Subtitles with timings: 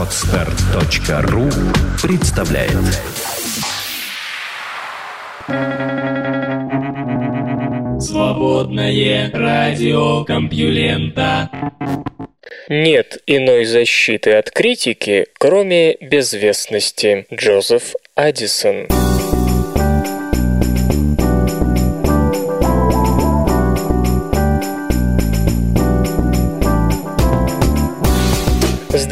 [0.00, 1.50] Отстар.ру
[2.02, 2.72] представляет.
[8.00, 11.50] Свободное радио Компьюлента.
[12.70, 17.26] Нет иной защиты от критики, кроме безвестности.
[17.30, 18.86] Джозеф Аддисон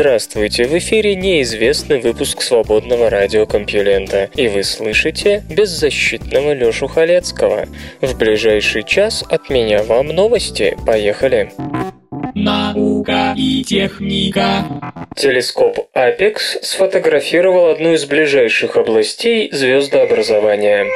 [0.01, 7.67] Здравствуйте, в эфире неизвестный выпуск свободного радиокомпьюлента, и вы слышите беззащитного Лёшу Халецкого.
[8.01, 10.77] В ближайший час от меня вам новости.
[10.87, 11.51] Поехали!
[12.37, 14.65] Наука и техника.
[15.17, 20.87] Телескоп Apex сфотографировал одну из ближайших областей звездообразования.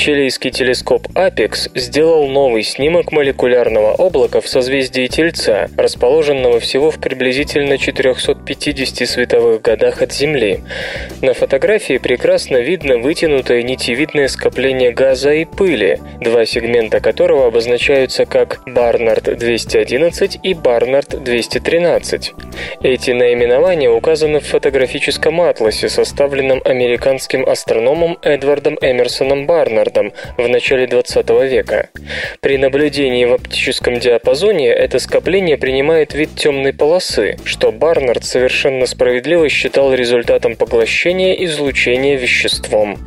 [0.00, 7.76] Чилийский телескоп Apex сделал новый снимок молекулярного облака в созвездии Тельца, расположенного всего в приблизительно
[7.76, 10.60] 450 световых годах от Земли.
[11.20, 18.62] На фотографии прекрасно видно вытянутое нитевидное скопление газа и пыли, два сегмента которого обозначаются как
[18.66, 22.32] Барнард-211 и Барнард-213.
[22.82, 29.89] Эти наименования указаны в фотографическом атласе, составленном американским астрономом Эдвардом Эмерсоном Барнардом
[30.36, 31.88] в начале 20 века.
[32.40, 39.48] При наблюдении в оптическом диапазоне это скопление принимает вид темной полосы, что Барнард совершенно справедливо
[39.48, 42.98] считал результатом поглощения излучения веществом.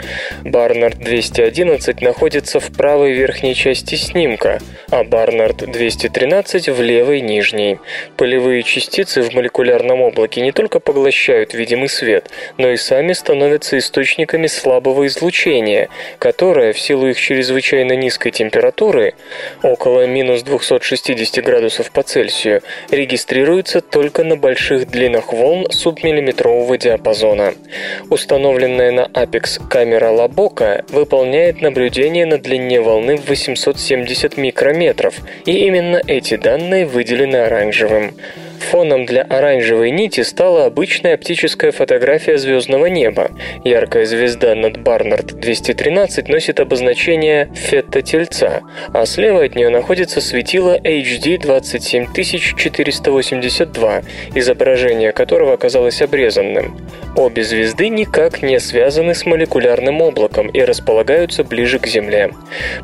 [0.44, 4.59] Барнард 211 находится в правой верхней части снимка,
[4.90, 7.80] а Барнард 213 в левой нижней.
[8.18, 14.47] Полевые частицы в молекулярном облаке не только поглощают видимый свет, но и сами становятся источниками
[14.47, 19.13] слабого излучения, которое в силу их чрезвычайно низкой температуры,
[19.61, 27.53] около минус 260 градусов по Цельсию, регистрируется только на больших длинах волн субмиллиметрового диапазона.
[28.09, 36.01] Установленная на Apex камера Лабока выполняет наблюдение на длине волны в 870 микрометров, и именно
[36.07, 38.13] эти данные выделены оранжевым.
[38.63, 43.31] Фоном для оранжевой нити стала обычная оптическая фотография звездного неба.
[43.63, 48.62] Яркая звезда над Барнард-213 носит обозначение Фетта-Тельца,
[48.94, 54.01] а слева от нее находится светило HD 27482,
[54.35, 56.78] изображение которого оказалось обрезанным.
[57.16, 62.31] Обе звезды никак не связаны с молекулярным облаком и располагаются ближе к Земле.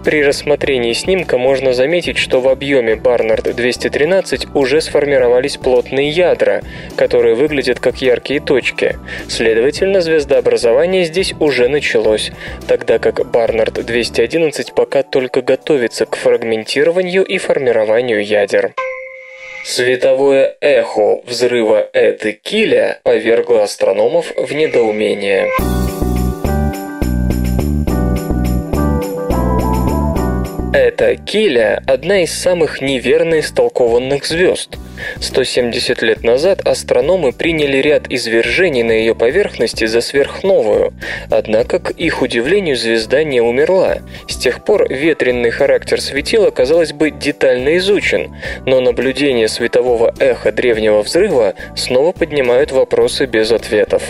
[0.03, 6.61] При рассмотрении снимка можно заметить, что в объеме Барнард-213 уже сформировались плотные ядра,
[6.95, 8.97] которые выглядят как яркие точки.
[9.27, 12.31] Следовательно, звездообразование здесь уже началось,
[12.67, 18.75] тогда как Барнард-211 пока только готовится к фрагментированию и формированию ядер.
[19.63, 25.49] Световое эхо взрыва Эты Киля повергло астрономов в недоумение.
[30.71, 34.77] Эта Киля– одна из самых неверно истолкованных звезд.
[35.19, 40.93] 170 лет назад астрономы приняли ряд извержений на ее поверхности за сверхновую,
[41.31, 43.97] однако, к их удивлению, звезда не умерла.
[44.27, 48.35] С тех пор ветренный характер светила, казалось бы, детально изучен,
[48.67, 54.03] но наблюдения светового эха древнего взрыва снова поднимают вопросы без ответов.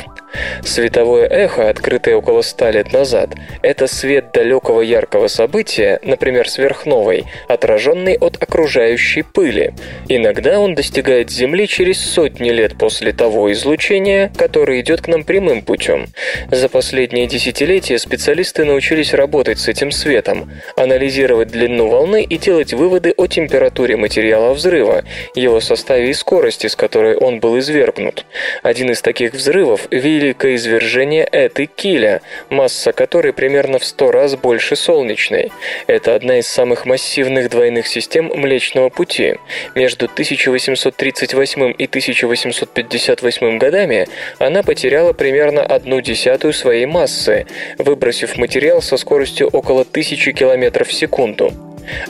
[0.64, 3.32] Световое эхо, открытое около 100 лет назад,
[3.62, 9.74] это свет далекого яркого события, например, сверхновой, отраженный от окружающей пыли.
[10.08, 15.62] Иногда он достигает Земли через сотни лет после того излучения, которое идет к нам прямым
[15.62, 16.08] путем.
[16.52, 23.14] За последние десятилетия специалисты научились работать с этим светом, анализировать длину волны и делать выводы
[23.18, 25.04] о температуре материала взрыва,
[25.36, 28.26] его составе и скорости, с которой он был извергнут.
[28.64, 29.88] Один из таких взрывов–
[30.20, 35.52] великое извержение Эты Киля, масса которой примерно в 100 раз больше солнечной.
[35.88, 39.36] Это одна из самых массивных двойных систем Млечного Пути.
[39.76, 44.08] Между 1838 и 1858 годами
[44.40, 47.46] она потеряла примерно одну десятую своей массы,
[47.78, 51.54] выбросив материал со скоростью около 1000 км в секунду.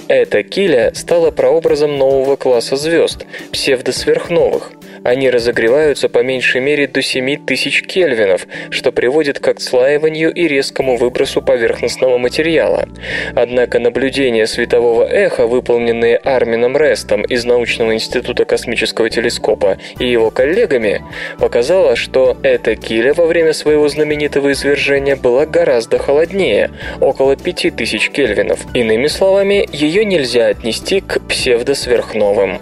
[0.08, 4.72] Эта киля стала прообразом нового класса звезд– псевдосверхновых.
[5.04, 11.42] Они разогреваются по меньшей мере до 7000 кельвинов, что приводит к отслаиванию и резкому выбросу
[11.42, 12.88] поверхностного материала.
[13.36, 21.04] Однако наблюдения светового эха, выполненные Армином Рестом из научного института космического телескопа и его коллегами,
[21.40, 28.60] показало, что эта киля во время своего знаменитого извержения была гораздо холоднее, около 5000 кельвинов.
[28.74, 32.60] Иными словами, ее нельзя отнести к псевдосверхновым.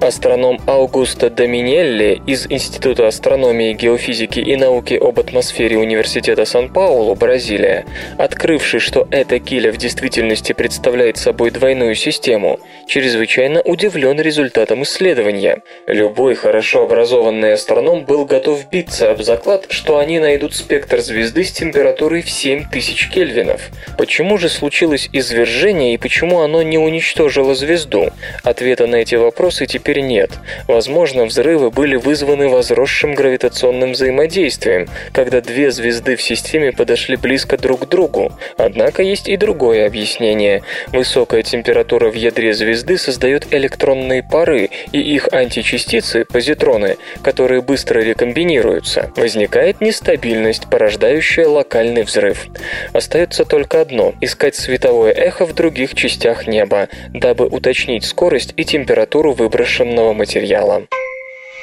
[0.00, 7.86] Астроном Аугусто Доминелли из Института астрономии, геофизики и науки об атмосфере Университета Сан-Паулу, Бразилия,
[8.18, 15.62] открывший, что эта киля в действительности представляет собой двойную систему, чрезвычайно удивлен результатом исследования.
[15.86, 21.52] Любой хорошо образованный астроном был готов биться об заклад, что они найдут спектр звезды с
[21.52, 23.70] температурой в 7000 кельвинов.
[23.96, 28.10] Почему же случилось извержение и почему оно не уничтожило звезду?
[28.42, 30.32] Ответа на эти вопросы теперь нет.
[30.66, 37.86] Возможно, взрывы были вызваны возросшим гравитационным взаимодействием, когда две звезды в системе подошли близко друг
[37.86, 38.32] к другу.
[38.58, 40.62] Однако есть и другое объяснение.
[40.88, 49.12] Высокая температура в ядре звезды создает электронные пары и их античастицы, позитроны, которые быстро рекомбинируются.
[49.16, 52.48] Возникает нестабильность, порождающая локальный взрыв.
[52.92, 59.32] Остается только одно– искать световое эхо в других частях неба, дабы уточнить скорость и температуру
[59.32, 60.86] выброса выброшенного материала.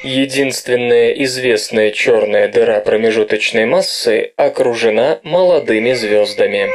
[0.04, 6.70] Единственная известная черная дыра промежуточной массы окружена молодыми звездами.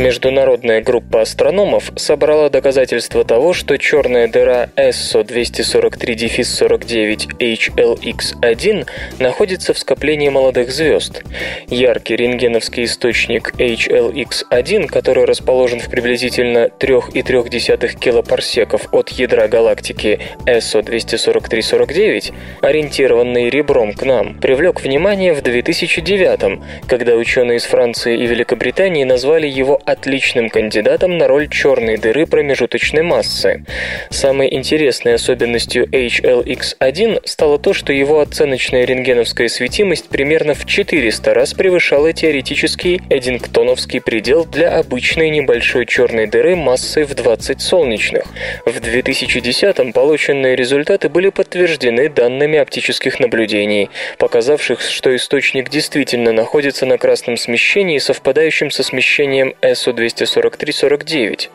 [0.00, 8.86] Международная группа астрономов собрала доказательства того, что черная дыра ESSO 243-49 HLX1
[9.18, 11.22] находится в скоплении молодых звезд.
[11.68, 22.32] Яркий рентгеновский источник HLX1, который расположен в приблизительно 3,3 килопарсеков от ядра галактики ESSO 243-49,
[22.62, 29.46] ориентированный ребром к нам, привлек внимание в 2009 когда ученые из Франции и Великобритании назвали
[29.46, 33.64] его отличным кандидатом на роль черной дыры промежуточной массы.
[34.10, 41.54] Самой интересной особенностью HLX1 стало то, что его оценочная рентгеновская светимость примерно в 400 раз
[41.54, 48.24] превышала теоретический эдингтоновский предел для обычной небольшой черной дыры массой в 20 солнечных.
[48.64, 56.98] В 2010-м полученные результаты были подтверждены данными оптических наблюдений, показавших, что источник действительно находится на
[56.98, 61.48] красном смещении, совпадающем со смещением СУ-243-49,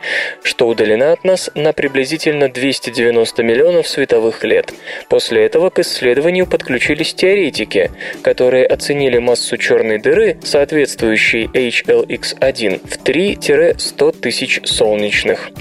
[0.44, 4.74] что удалена от нас на приблизительно 290 миллионов световых лет.
[5.10, 7.92] После этого к исследованию подключились теоретики,
[8.22, 15.52] которые оценили массу черной дыры, соответствующей HLX1, в 3-100 тысяч солнечных.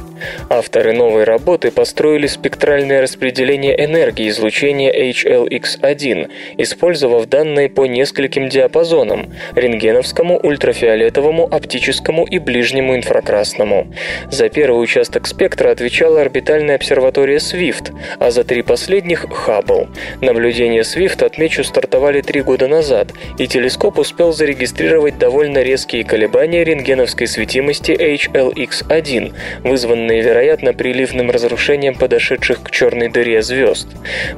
[0.49, 10.39] Авторы новой работы построили спектральное распределение энергии излучения HLX1, использовав данные по нескольким диапазонам– рентгеновскому,
[10.43, 13.89] ультрафиолетовому, оптическому и ближнему инфракрасному.
[14.31, 19.89] За первый участок спектра отвечала орбитальная обсерватория Swift, а за три последних– Хаббл.
[20.21, 27.27] Наблюдения Swift, отмечу, стартовали три года назад, и телескоп успел зарегистрировать довольно резкие колебания рентгеновской
[27.27, 29.35] светимости HLX1,
[29.65, 33.89] вызванные вызванные, вероятно, приливным разрушением подошедших к черной дыре звезд.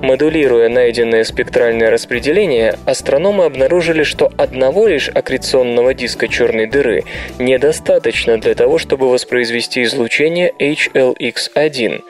[0.01, 7.05] Модулируя найденное спектральное распределение, астрономы обнаружили, что одного лишь аккреционного диска черной дыры
[7.39, 12.03] недостаточно для того, чтобы воспроизвести излучение HLX1.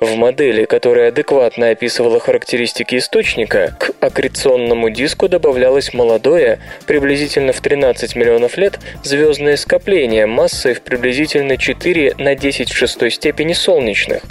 [0.00, 8.16] В модели, которая адекватно описывала характеристики источника, к аккреционному диску добавлялось молодое, приблизительно в 13
[8.16, 14.22] миллионов лет, звездное скопление массой в приблизительно 4 на 10 в 6 степени солнечных.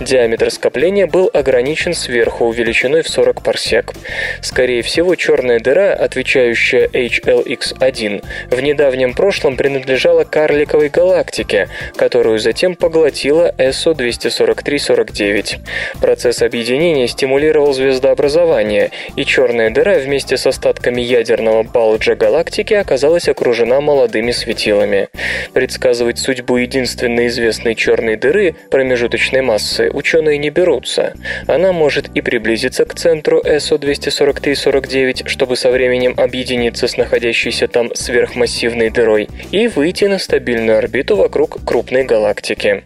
[0.00, 3.92] Диаметр скопления был ограничен сверху величиной в 40 парсек.
[4.40, 13.54] Скорее всего, черная дыра, отвечающая HLX1, в недавнем прошлом принадлежала карликовой галактике, которую затем поглотила
[13.58, 15.58] SO-243-49.
[16.00, 23.80] Процесс объединения стимулировал звездообразование, и черная дыра вместе с остатками ядерного балджа галактики оказалась окружена
[23.80, 25.08] молодыми светилами.
[25.52, 31.14] Предсказывать судьбу единственной известной черной дыры промежуточной массы ученые не берутся.
[31.46, 38.90] Она может и приблизиться к центру SO-243-49, чтобы со временем объединиться с находящейся там сверхмассивной
[38.90, 42.84] дырой, и выйти на стабильную орбиту вокруг крупной галактики.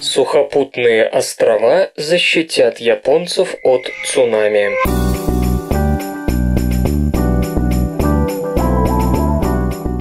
[0.00, 5.33] Сухопутные острова защитят японцев от цунами.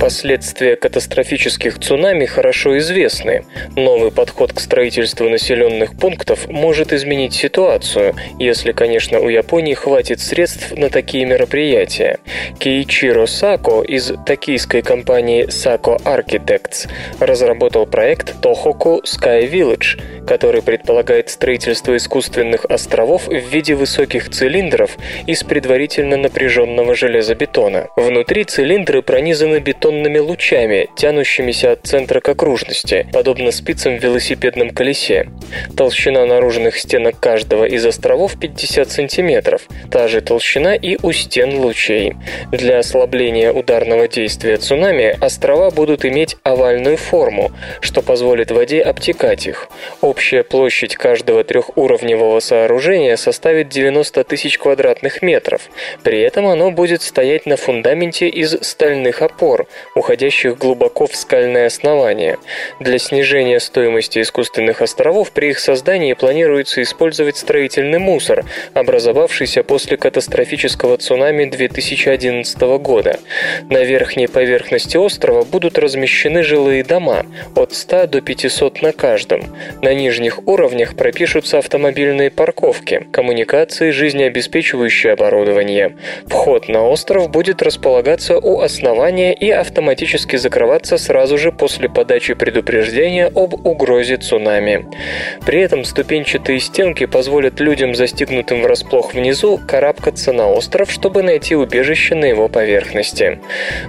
[0.04, 3.46] Последствия катастрофических цунами хорошо известны.
[3.78, 10.74] Новый подход к строительству населенных пунктов может изменить ситуацию, если, конечно, у Японии хватит средств
[10.74, 12.20] на такие мероприятия.
[12.60, 16.90] Кейчиро Сако из токийской компании Sako Architects
[17.22, 25.46] разработал проект Tohoku Sky Village, который предполагает строительство искусственных островов в виде высоких цилиндров из
[25.46, 27.88] предварительно напряженного железобетона.
[27.96, 29.62] Внутри цилиндры пронизаны
[29.94, 35.28] бетонными лучами, тянущимися от центра к окружности, подобно спицам в велосипедном колесе.
[35.78, 39.60] Толщина наружных стенок каждого из островов 50 см,
[39.92, 42.14] та же толщина и у стен лучей.
[42.52, 49.70] Для ослабления ударного действия цунами острова будут иметь овальную форму, что позволит воде обтекать их.
[50.02, 55.62] Общая площадь каждого трехуровневого сооружения составит 90 тысяч квадратных метров.
[56.04, 62.38] При этом оно будет стоять на фундаменте из стальных опор, уходящих глубоко в скальное основание.
[62.80, 70.98] Для снижения стоимости искусственных островов при их создании планируется использовать строительный мусор, образовавшийся после катастрофического
[70.98, 73.20] цунами 2011 года.
[73.70, 77.25] На верхней поверхности острова будут размещены жилые дома
[77.56, 79.56] от 100 до 500 на каждом.
[79.82, 85.98] На нижних уровнях пропишутся автомобильные парковки, коммуникации, жизнеобеспечивающее оборудование.
[86.25, 93.25] Вход на остров будет располагаться у основания и автоматически закрываться сразу же после подачи предупреждения
[93.25, 94.86] об угрозе цунами.
[95.48, 102.13] При этом ступенчатые стенки позволят людям, застигнутым врасплох внизу, карабкаться на остров, чтобы найти убежище
[102.13, 103.39] на его поверхности.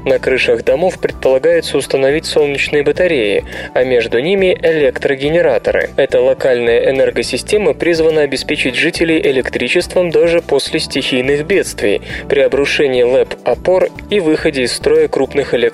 [0.07, 5.91] На крышах домов предполагается установить солнечные батареи, а между ними электрогенераторы.
[5.99, 14.21] Эта локальная энергосистема призвана обеспечить жителей электричеством даже после стихийных бедствий, при обрушении ЛЭП-опор и
[14.21, 15.74] выходе из строя крупных электростанций.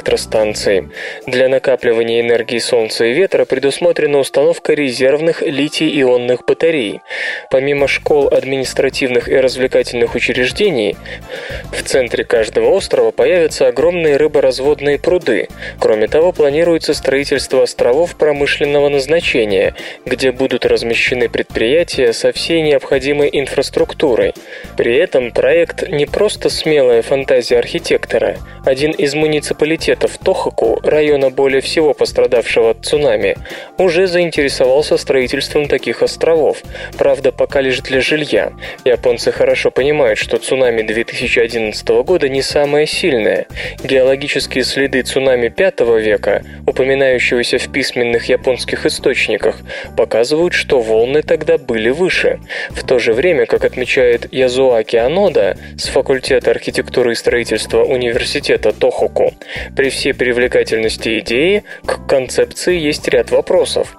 [1.26, 7.00] Для накапливания энергии солнца и ветра предусмотрена установка резервных литий-ионных батарей.
[7.50, 10.96] Помимо школ, административных и развлекательных учреждений,
[11.72, 15.48] в центре каждого острова появятся огромные рыборазводные пруды.
[15.78, 19.74] Кроме того, планируется строительство островов промышленного назначения,
[20.06, 24.34] где будут размещены предприятия со всей необходимой инфраструктурой.
[24.76, 28.36] При этом проект не просто смелая фантазия архитектора.
[28.64, 33.36] Один из муниципалитетов Тохоку, района более всего пострадавшего от цунами,
[33.78, 36.58] уже заинтересовался строительством таких островов,
[36.98, 38.52] правда пока лишь для жилья.
[38.84, 43.46] Японцы хорошо понимают, что цунами 2011 года не самое сильное.
[43.82, 49.60] Геологические следы цунами 5 века, упоминающегося в письменных японских источниках,
[49.96, 52.40] показывают, что волны тогда были выше.
[52.70, 59.34] В то же время, как отмечает Язуаки Анода с факультета архитектуры и строительства университета Тохоку,
[59.80, 63.96] при всей привлекательности идеи к концепции есть ряд вопросов.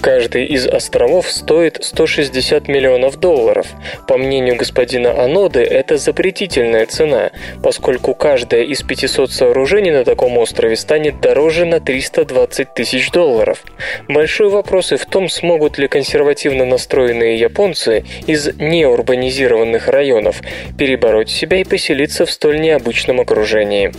[0.00, 3.66] Каждый из островов стоит 160 миллионов долларов.
[4.08, 7.30] По мнению господина Аноды, это запретительная цена,
[7.62, 13.62] поскольку каждое из 500 сооружений на таком острове станет дороже на 320 тысяч долларов.
[14.08, 20.42] Большой вопрос и в том, смогут ли консервативно настроенные японцы из неурбанизированных районов
[20.76, 23.92] перебороть себя и поселиться в столь необычном окружении.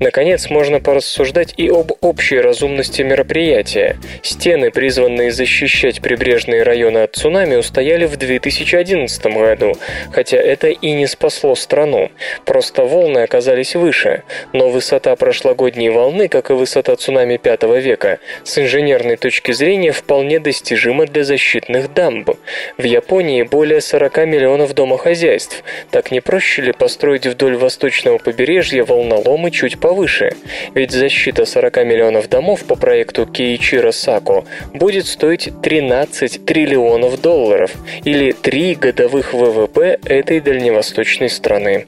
[0.00, 3.96] Наконец, можно порассуждать и об общей разумности мероприятия.
[4.22, 9.74] Стены, призванные призванные защищать прибрежные районы от цунами, устояли в 2011 году,
[10.12, 12.10] хотя это и не спасло страну.
[12.46, 14.22] Просто волны оказались выше,
[14.54, 20.40] но высота прошлогодней волны, как и высота цунами 5 века, с инженерной точки зрения вполне
[20.40, 22.30] достижима для защитных дамб.
[22.78, 25.64] В Японии более 40 миллионов домохозяйств.
[25.90, 30.32] Так не проще ли построить вдоль восточного побережья волноломы чуть повыше?
[30.74, 37.72] Ведь защита 40 миллионов домов по проекту Кейичиро Сако будет будет стоить 13 триллионов долларов
[38.04, 41.86] или 3 годовых ВВП этой дальневосточной страны.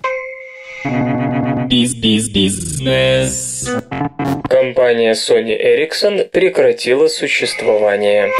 [1.68, 3.70] Биз-биз-бизнес.
[4.48, 8.32] Компания Sony Ericsson прекратила существование.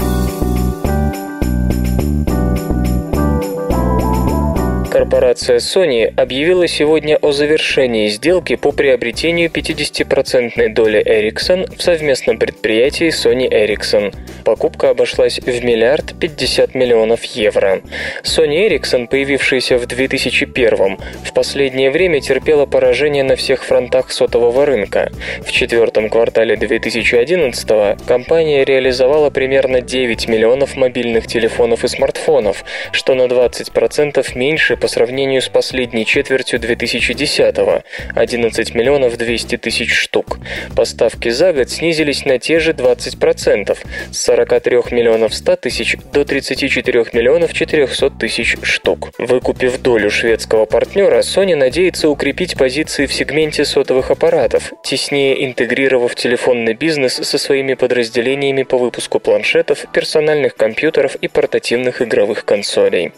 [4.96, 13.08] Корпорация Sony объявила сегодня о завершении сделки по приобретению 50% доли Ericsson в совместном предприятии
[13.08, 14.14] Sony Ericsson.
[14.42, 17.82] Покупка обошлась в миллиард 50 миллионов евро.
[18.22, 25.12] Sony Ericsson, появившаяся в 2001 в последнее время терпела поражение на всех фронтах сотового рынка.
[25.44, 33.24] В четвертом квартале 2011 компания реализовала примерно 9 миллионов мобильных телефонов и смартфонов, что на
[33.24, 37.82] 20% меньше по по сравнению с последней четвертью 2010-го–
[38.14, 40.38] 11 миллионов 200 тысяч штук.
[40.76, 43.76] Поставки за год снизились на те же 20%–
[44.12, 49.10] с 43 миллионов 100 тысяч до 34 миллионов 400 тысяч штук.
[49.18, 56.74] Выкупив долю шведского партнера, Sony надеется укрепить позиции в сегменте сотовых аппаратов, теснее интегрировав телефонный
[56.74, 63.10] бизнес со своими подразделениями по выпуску планшетов, персональных компьютеров и портативных игровых консолей.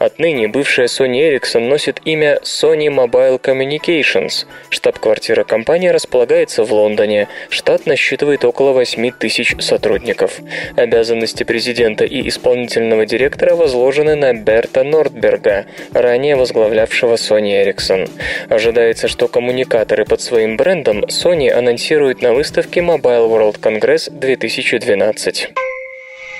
[0.00, 4.46] Отныне бывшая Sony Ericsson носит имя Sony Mobile Communications.
[4.70, 7.28] Штаб-квартира компании располагается в Лондоне.
[7.50, 10.40] Штат насчитывает около 8 тысяч сотрудников.
[10.76, 18.08] Обязанности президента и исполнительного директора возложены на Берта Нордберга, ранее возглавлявшего Sony Ericsson.
[18.48, 25.48] Ожидается, что коммуникаторы под своим брендом Sony анонсирует на выставке Mobile World Congress 2012.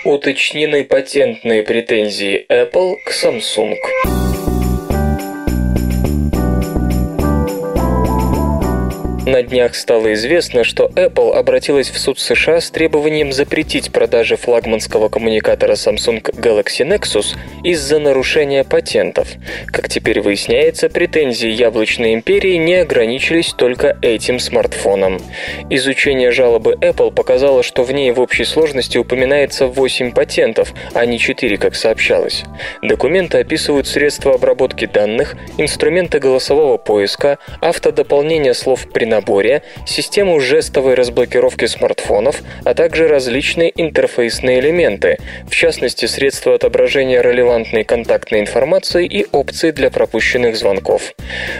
[0.04, 3.76] Уточнены патентные претензии Apple к Samsung.
[9.24, 15.08] На днях стало известно, что Apple обратилась в суд США с требованием запретить продажи флагманского
[15.08, 19.28] коммуникатора Samsung Galaxy Nexus из-за нарушения патентов.
[19.66, 25.20] Как теперь выясняется, претензии яблочной империи не ограничились только этим смартфоном.
[25.70, 31.20] Изучение жалобы Apple показало, что в ней в общей сложности упоминается 8 патентов, а не
[31.20, 32.42] 4, как сообщалось.
[32.82, 41.66] Документы описывают средства обработки данных, инструменты голосового поиска, автодополнение слов при наборе, систему жестовой разблокировки
[41.66, 49.70] смартфонов, а также различные интерфейсные элементы, в частности средства отображения релевантной контактной информации и опции
[49.70, 51.14] для пропущенных звонков.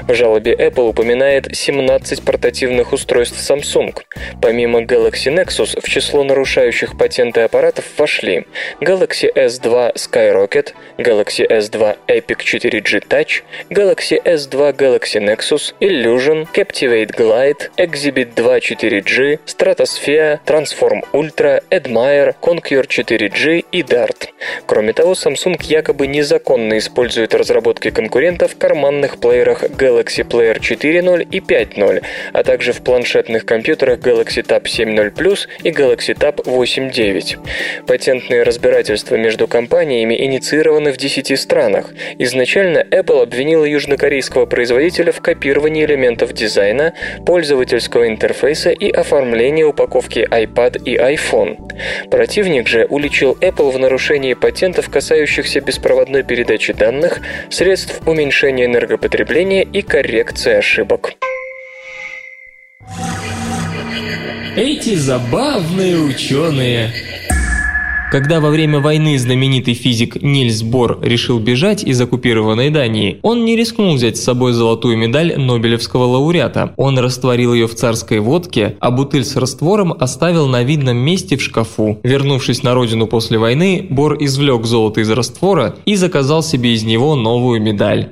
[0.09, 3.95] В жалобе Apple упоминает 17 портативных устройств Samsung.
[4.41, 8.47] Помимо Galaxy Nexus в число нарушающих патенты аппаратов вошли
[8.81, 17.42] Galaxy S2 Skyrocket, Galaxy S2 Epic 4G Touch, Galaxy S2 Galaxy Nexus, Illusion, Captivate Glide,
[17.43, 24.29] Light, Exhibit 2 4G, Stratosphere, Transform Ultra, Admire, Conquer 4G и Dart.
[24.67, 31.41] Кроме того, Samsung якобы незаконно использует разработки конкурентов в карманных плеерах Galaxy Player 4.0 и
[31.41, 37.87] 5.0, а также в планшетных компьютерах Galaxy Tab 7.0 Plus и Galaxy Tab 8.9.
[37.87, 41.91] Патентные разбирательства между компаниями инициированы в 10 странах.
[42.19, 46.95] Изначально Apple обвинила южнокорейского производителя в копировании элементов дизайна,
[47.33, 51.57] пользовательского интерфейса и оформления упаковки iPad и iPhone.
[52.11, 59.81] Противник же уличил Apple в нарушении патентов, касающихся беспроводной передачи данных, средств уменьшения энергопотребления и
[59.81, 61.15] коррекции ошибок.
[64.55, 66.91] Эти забавные ученые
[68.13, 73.57] когда во время войны знаменитый физик Нильс Бор решил бежать из оккупированной Дании, он не
[73.57, 76.75] рискнул взять с собой золотую медаль Нобелевского лауреата.
[76.77, 81.43] Он растворил ее в царской водке, а бутыль с раствором оставил на видном месте в
[81.43, 82.01] шкафу.
[82.03, 87.17] Вернувшись на родину после войны, Бор извлек золото из раствора и заказал себе из него
[87.17, 88.11] новую медаль.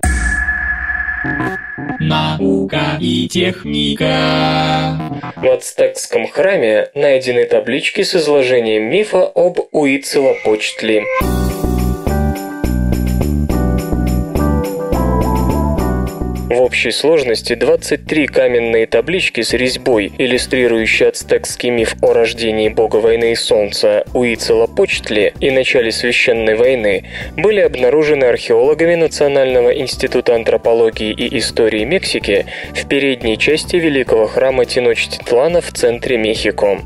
[2.03, 4.97] Наука и техника.
[5.37, 11.05] В ацтекском храме найдены таблички с изложением мифа об Уицелопочтли.
[11.21, 11.70] В
[16.71, 23.35] общей сложности 23 каменные таблички с резьбой, иллюстрирующие ацтекский миф о рождении бога войны и
[23.35, 27.07] солнца Уицелопочтли и начале священной войны,
[27.37, 35.61] были обнаружены археологами Национального института антропологии и истории Мексики в передней части великого храма Теночтитлана
[35.61, 36.83] в центре Мехико.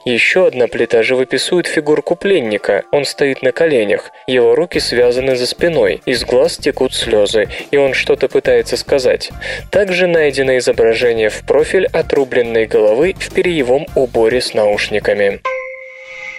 [0.06, 2.84] Еще одна плита живописует фигурку пленника.
[2.92, 4.12] Он стоит на коленях.
[4.28, 6.02] Его руки связаны за спиной.
[6.06, 9.32] Из глаз текут слезы, и он что-то пытается сказать.
[9.72, 15.42] Также найдено изображение в профиль отрубленной головы в перьевом уборе с наушниками.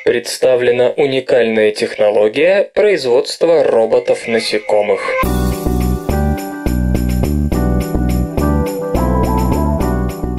[0.05, 5.36] Представлена уникальная технология производства роботов-насекомых.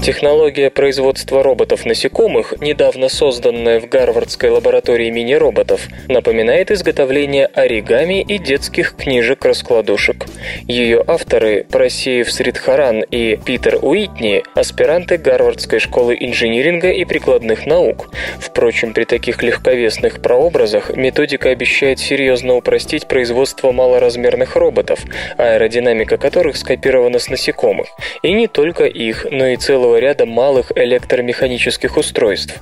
[0.08, 10.24] Технология производства роботов-насекомых, недавно созданная в Гарвардской лаборатории мини-роботов, напоминает изготовление оригами и детских книжек-раскладушек.
[10.66, 18.10] Ее авторы Просеев Сридхаран и Питер Уитни– аспиранты Гарвардской школы инжиниринга и прикладных наук.
[18.40, 25.02] Впрочем, при таких легковесных прообразах методика обещает серьезно упростить производство малоразмерных роботов,
[25.38, 27.88] аэродинамика которых скопирована с насекомых.
[28.22, 32.60] И не только их, но и целого ряда малых электромеханических устройств.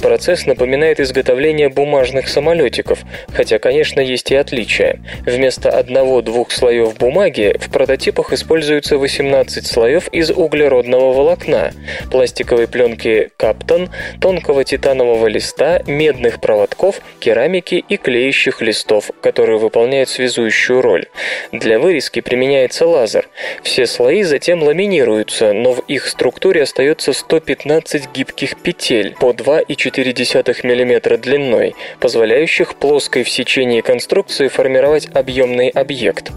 [0.00, 3.00] Процесс напоминает изготовление бумажных самолетиков,
[3.32, 5.00] хотя, конечно, есть и отличия.
[5.26, 11.72] Вместо одного-двух слоев бумаги в прототипах используются 18 слоев из углеродного волокна,
[12.10, 20.80] пластиковой пленки каптон, тонкого титанового листа, медных проводков, керамики и клеящих листов, которые выполняют связующую
[20.80, 21.06] роль.
[21.52, 23.28] Для вырезки применяется лазер.
[23.62, 31.16] Все слои затем ламинируются, но в их структуре остается 115 гибких петель по 2,4 мм
[31.18, 36.32] длиной, позволяющих плоской в сечении конструкции формировать объемный объект.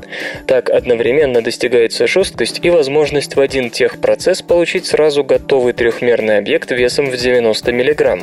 [0.45, 7.09] Так одновременно достигается жесткость и возможность в один техпроцесс получить сразу готовый трехмерный объект весом
[7.09, 8.19] в 90 мг.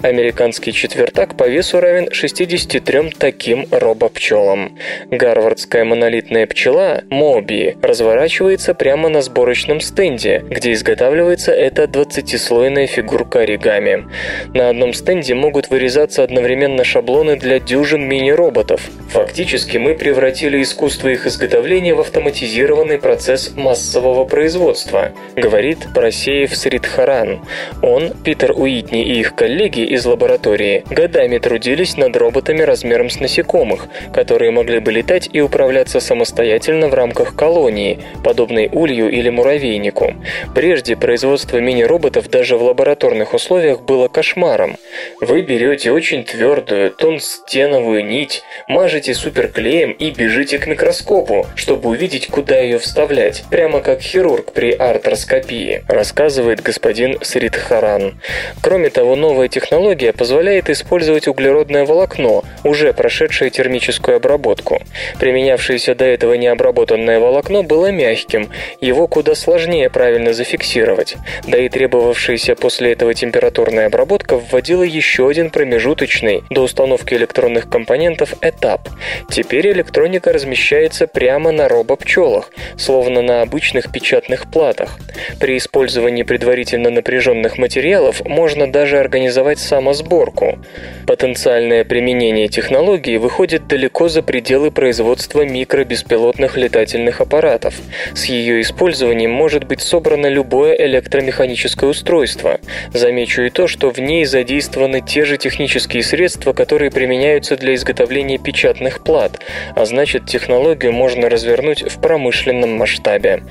[0.00, 4.78] Американский четвертак по весу равен 63 таким робопчелам.
[5.10, 14.06] Гарвардская монолитная пчела Моби разворачивается прямо на сборочном стенде, где изготавливается эта 20-слойная фигурка оригами.
[14.54, 18.90] На одном стенде могут вырезаться одновременно шаблоны для дюжин мини-роботов.
[19.08, 27.40] Фактически мы превратили искусство их изготовления в автоматизированный процесс массового производства, говорит Просеев Сридхаран.
[27.82, 33.88] Он, Питер Уитни и их коллеги из лаборатории годами трудились над роботами размером с насекомых,
[34.12, 40.14] которые могли бы летать и управляться самостоятельно в рамках колонии, подобной улью или муравейнику.
[40.54, 44.76] Прежде производство мини-роботов даже в лабораторных условиях было кошмаром.
[45.20, 52.58] Вы берете очень твердую, тонстеновую нить, мажете суперклеем и бежите к микроскопу, чтобы увидеть, куда
[52.58, 58.20] ее вставлять, прямо как хирург при артроскопии, рассказывает господин Сридхаран.
[58.62, 64.80] Кроме того, новая технология позволяет использовать углеродное волокно, уже прошедшее термическую обработку.
[65.18, 71.16] Применявшееся до этого необработанное волокно было мягким, его куда сложнее правильно зафиксировать.
[71.46, 78.34] Да и требовавшаяся после этого температурная обработка вводила еще один промежуточный до установки электронных компонентов
[78.42, 78.88] этап.
[79.30, 84.98] Теперь электроника размещается прямо на робопчелах, словно на обычных печатных платах.
[85.38, 90.58] При использовании предварительно напряженных материалов можно даже организовать самосборку.
[91.06, 97.74] Потенциальное применение технологии выходит далеко за пределы производства микробеспилотных летательных аппаратов.
[98.14, 100.74] С ее использованием может быть собрано любое
[101.10, 102.60] электромеханическое устройство.
[102.92, 108.38] Замечу и то, что в ней задействованы те же технические средства, которые применяются для изготовления
[108.38, 109.40] печатных плат,
[109.74, 113.42] а значит технологию можно развернуть в промышленном масштабе.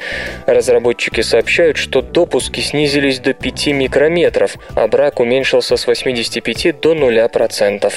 [0.48, 7.94] Разработчики сообщают, что допуски снизились до 5 микрометров, а брак уменьшился с 85 до 0%.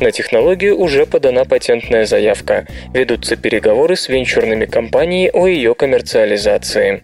[0.00, 2.66] На технологию уже подана патентная заявка.
[2.92, 7.02] Ведутся переговоры с венчурными компаниями о ее коммерциализации.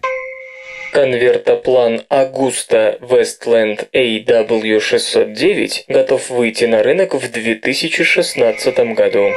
[0.93, 9.31] Конвертоплан Augusta Westland AW609 готов выйти на рынок в 2016 году.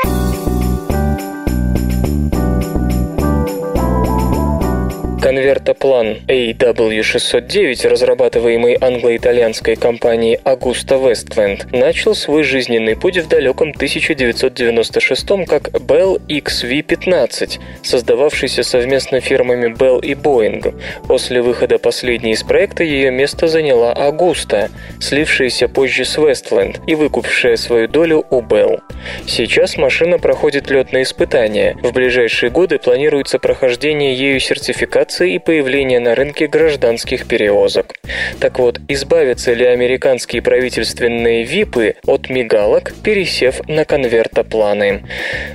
[5.27, 15.71] Конвертоплан AW609, разрабатываемый англо-итальянской компанией Augusta Westland, начал свой жизненный путь в далеком 1996 как
[15.71, 20.81] Bell XV-15, создававшийся совместно фирмами Bell и Boeing.
[21.09, 27.57] После выхода последней из проекта ее место заняла Augusta, слившаяся позже с Westland и выкупившая
[27.57, 28.79] свою долю у Bell.
[29.27, 31.77] Сейчас машина проходит летные испытания.
[31.83, 37.95] В ближайшие годы планируется прохождение ею сертификации миграции и появления на рынке гражданских перевозок.
[38.41, 45.03] Так вот, избавятся ли американские правительственные ВИПы от мигалок, пересев на конвертопланы?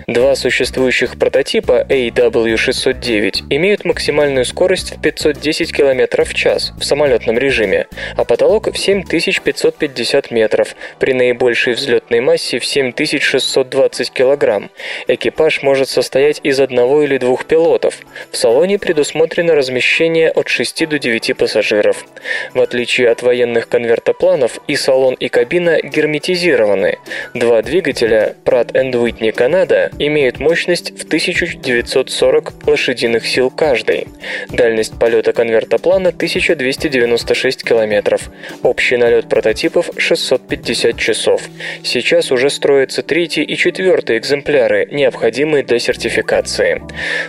[0.07, 7.87] Два существующих прототипа AW609 имеют максимальную скорость в 510 км в час в самолетном режиме,
[8.17, 14.69] а потолок в 7550 метров при наибольшей взлетной массе в 7620 кг.
[15.07, 17.99] Экипаж может состоять из одного или двух пилотов.
[18.31, 22.05] В салоне предусмотрено предусмотрено размещение от 6 до 9 пассажиров.
[22.53, 26.97] В отличие от военных конвертопланов, и салон, и кабина герметизированы.
[27.33, 34.07] Два двигателя Pratt Whitney Канада имеют мощность в 1940 лошадиных сил каждый.
[34.49, 38.29] Дальность полета конвертоплана 1296 километров.
[38.63, 41.41] Общий налет прототипов 650 часов.
[41.83, 46.81] Сейчас уже строятся третий и четвертый экземпляры, необходимые для сертификации.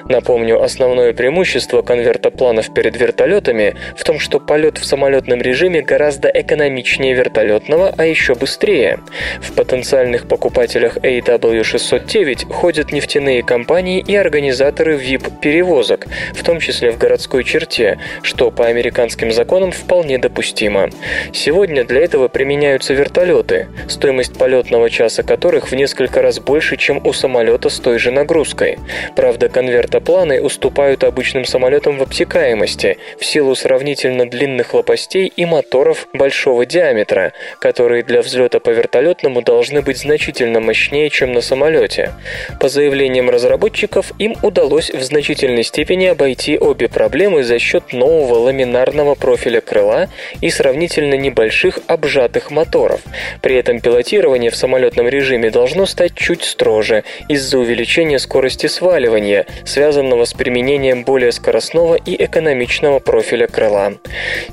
[0.08, 6.28] Напомню, основное преимущество конвертоплана вертопланов перед вертолетами в том, что полет в самолетном режиме гораздо
[6.28, 9.00] экономичнее вертолетного, а еще быстрее.
[9.40, 17.44] В потенциальных покупателях AW609 ходят нефтяные компании и организаторы VIP-перевозок, в том числе в городской
[17.44, 20.90] черте, что по американским законам вполне допустимо.
[21.32, 27.12] Сегодня для этого применяются вертолеты, стоимость полетного часа которых в несколько раз больше, чем у
[27.12, 28.78] самолета с той же нагрузкой.
[29.16, 36.66] Правда, конвертопланы уступают обычным самолетам в обтекаемости в силу сравнительно длинных лопастей и моторов большого
[36.66, 42.12] диаметра, которые для взлета по вертолетному должны быть значительно мощнее, чем на самолете.
[42.61, 49.14] По заявлениям разработчиков, им удалось в значительной степени обойти обе проблемы за счет нового ламинарного
[49.14, 50.09] профиля крыла
[50.40, 53.00] и сравнительно небольших обжатых моторов.
[53.40, 60.24] При этом пилотирование в самолетном режиме должно стать чуть строже из-за увеличения скорости сваливания, связанного
[60.24, 63.95] с применением более скоростного скоростного и экономичного профиля крыла.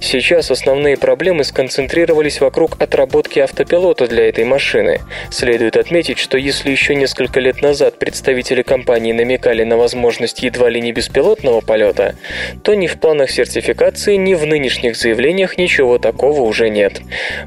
[0.02, 5.00] Сейчас основные проблемы сконцентрировались вокруг отработки автопилота для этой машины.
[5.32, 10.82] Следует отметить, что если еще несколько лет назад представители компании намекали на возможность едва ли
[10.82, 12.16] не беспилотного полета,
[12.64, 17.02] то ни в планах сертификации, ни в нынешних заявлениях ничего такого уже нет.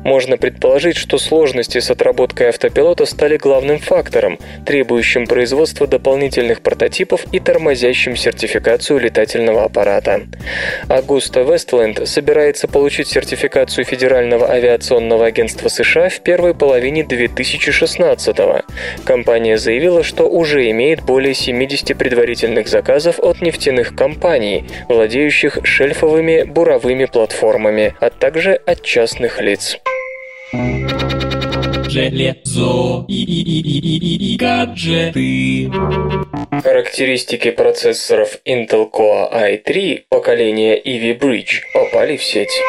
[0.04, 7.40] Можно предположить, что сложности с отработкой автопилота стали главным фактором, требующим производства дополнительных прототипов и
[7.40, 10.22] тормозящим сертификацию летательного аппарата аппарата.
[10.88, 18.62] Агуста Вестленд собирается получить сертификацию Федерального авиационного агентства США в первой половине 2016 -го.
[19.04, 27.06] Компания заявила, что уже имеет более 70 предварительных заказов от нефтяных компаний, владеющих шельфовыми буровыми
[27.06, 29.78] платформами, а также от частных лиц
[31.92, 35.70] железо и, и, и, и, и, и гаджеты.
[36.50, 42.60] Характеристики процессоров Intel Core i3 поколения Ivy Bridge попали в сеть.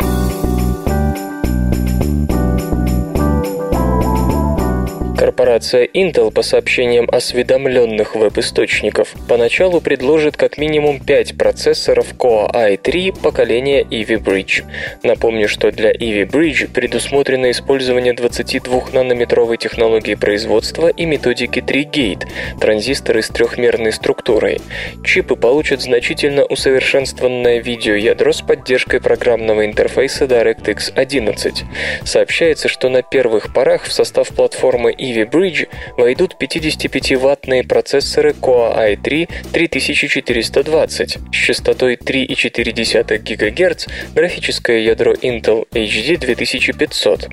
[5.17, 13.83] Корпорация Intel, по сообщениям осведомленных веб-источников, поначалу предложит как минимум 5 процессоров Core i3 поколения
[13.83, 14.63] Ivy Bridge.
[15.03, 22.27] Напомню, что для Ivy Bridge предусмотрено использование 22-нанометровой технологии производства и методики 3-Gate,
[22.59, 24.61] транзисторы с трехмерной структурой.
[25.05, 31.63] Чипы получат значительно усовершенствованное видеоядро с поддержкой программного интерфейса DirectX 11.
[32.03, 39.29] Сообщается, что на первых порах в состав платформы Ivy Bridge войдут 55-ваттные процессоры Core i3
[39.51, 47.27] 3420 с частотой 3,4 ГГц, графическое ядро Intel HD 2500,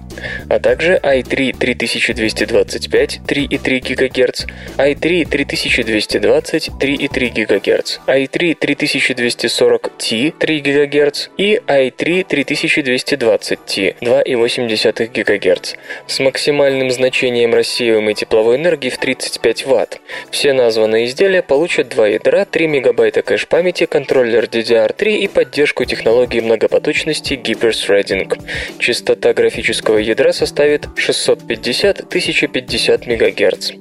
[0.48, 11.61] а также i3 3225 3,3 ГГц, i3 3220 3,3 ГГц, i3 3240T 3 ГГц и
[11.66, 15.74] i3 3220T 2,8 ГГц
[16.06, 20.01] с максимальным значением рассеиваемой тепловой энергии в 35 Вт.
[20.31, 26.40] Все названные изделия получат два ядра, 3 МБ кэш памяти, контроллер DDR3 и поддержку технологии
[26.40, 28.40] многопоточности Hyper-Threading.
[28.79, 33.73] Частота графического ядра составит 650-1050 МГц.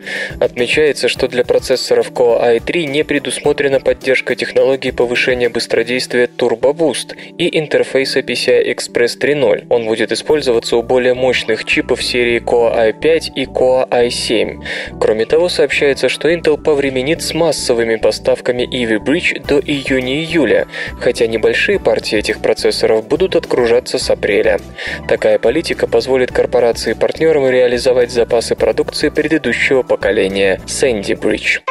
[0.42, 7.58] Отмечается, что для процессоров Core i3 не предусмотрена поддержка технологии повышения быстродействия Turbo Boost и
[7.58, 9.68] интерфейса PCI Express 3.0.
[9.70, 14.63] Он будет использоваться у более мощных чипов серии Core i5 и Core i7.
[14.99, 20.67] Кроме того, сообщается, что Intel повременит с массовыми поставками Ivy Bridge до июня-июля,
[20.99, 24.60] хотя небольшие партии этих процессоров будут отгружаться с апреля.
[25.08, 31.62] Такая политика позволит корпорации-партнерам реализовать запасы продукции предыдущего поколения Sandy Bridge.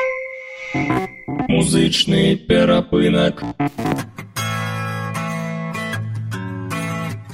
[1.49, 3.43] Музычный перапынок.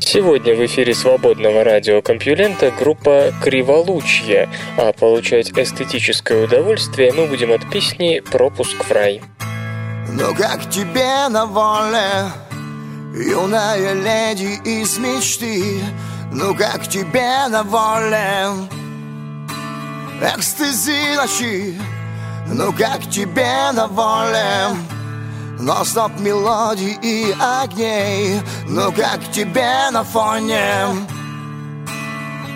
[0.07, 8.21] Сегодня в эфире свободного радиокомпьюлента группа «Криволучье», а получать эстетическое удовольствие мы будем от песни
[8.21, 9.23] «Пропуск в рай».
[10.11, 12.31] Ну как тебе на воле,
[13.14, 15.83] юная леди из мечты,
[16.31, 18.69] ну как тебе на воле,
[20.21, 21.79] экстази ночи,
[22.53, 24.77] ну как тебе на воле,
[25.59, 30.64] но стоп мелодий и огней Ну как тебе на фоне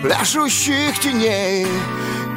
[0.01, 1.67] Пляшущих теней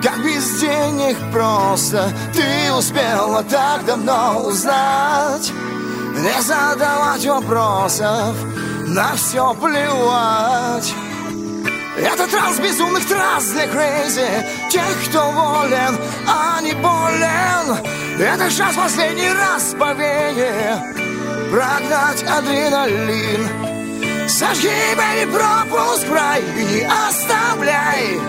[0.03, 5.53] Как без денег просто Ты успела так давно узнать.
[6.15, 8.37] Не задавать вопросов
[8.87, 10.95] На все плевать
[11.97, 17.77] это транс безумных трасс для крейзи Тех, кто волен, а не болен.
[18.19, 20.83] Это шанс последний раз по вене
[21.51, 23.49] Прогнать адреналин.
[24.29, 28.21] Сожги, бэби, пропуск в рай И не оставляй.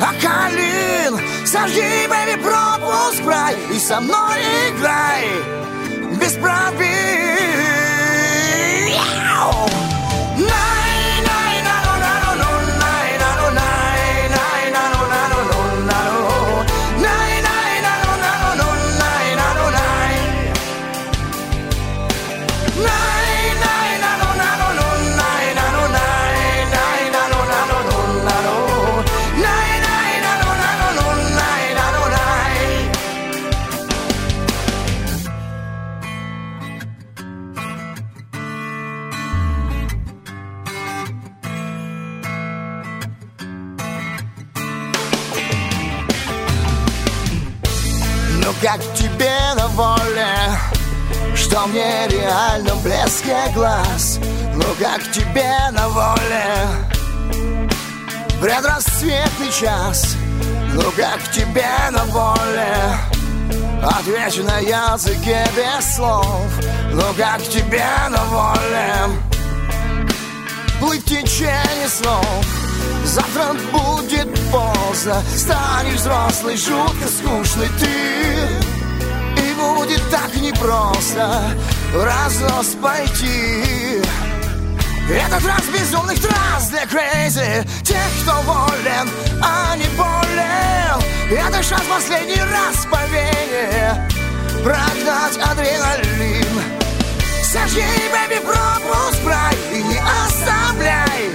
[0.00, 1.18] Акалин.
[1.46, 4.38] Сожги, бэби, пропуск в рай И со мной
[4.70, 5.28] играй.
[6.18, 6.68] Без правил
[51.68, 54.18] Что мне реально в блеске глаз
[54.54, 56.66] Ну как тебе на воле?
[58.40, 60.14] Предрассветный час
[60.72, 62.74] Ну как тебе на воле?
[63.82, 66.46] Отвечу на языке без слов
[66.92, 68.94] Ну как тебе на воле?
[70.80, 72.46] Плыть течение снов
[73.04, 78.67] Завтра будет поздно Станешь взрослый, жутко скучный ты
[80.48, 81.42] непросто
[81.94, 84.02] разнос пойти.
[85.10, 89.08] Этот раз безумных трасс для крейзи Тех, кто волен,
[89.42, 94.06] а не болен Это шанс последний раз по вене.
[94.62, 96.62] Прогнать адреналин.
[97.42, 101.30] Сожги, бэби, пропуск брай И не оставляй.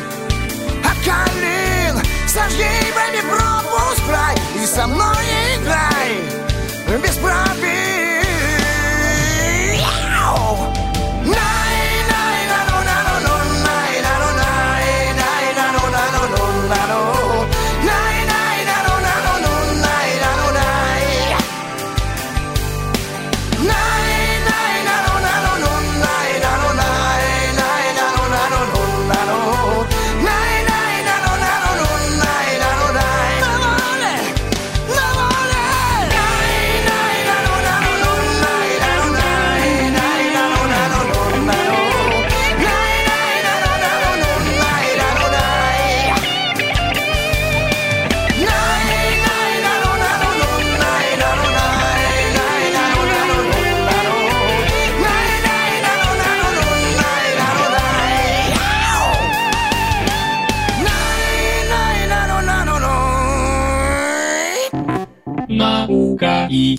[1.03, 5.17] Калин Сожги, бэби, пропуск край И со мной
[5.57, 7.01] играй.
[7.01, 7.92] Без правил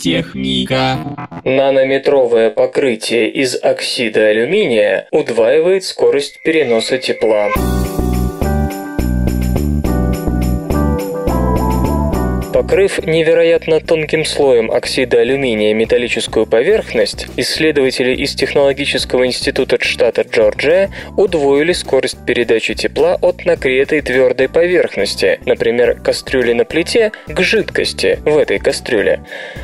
[0.04, 0.98] техника.
[1.44, 7.48] Нанометровое покрытие из оксида алюминия удваивает скорость переноса тепла.
[12.64, 21.72] Покрыв невероятно тонким слоем оксида алюминия металлическую поверхность, исследователи из Технологического института штата Джорджия удвоили
[21.72, 28.58] скорость передачи тепла от нагретой твердой поверхности, например, кастрюли на плите, к жидкости в этой
[28.58, 29.20] кастрюле.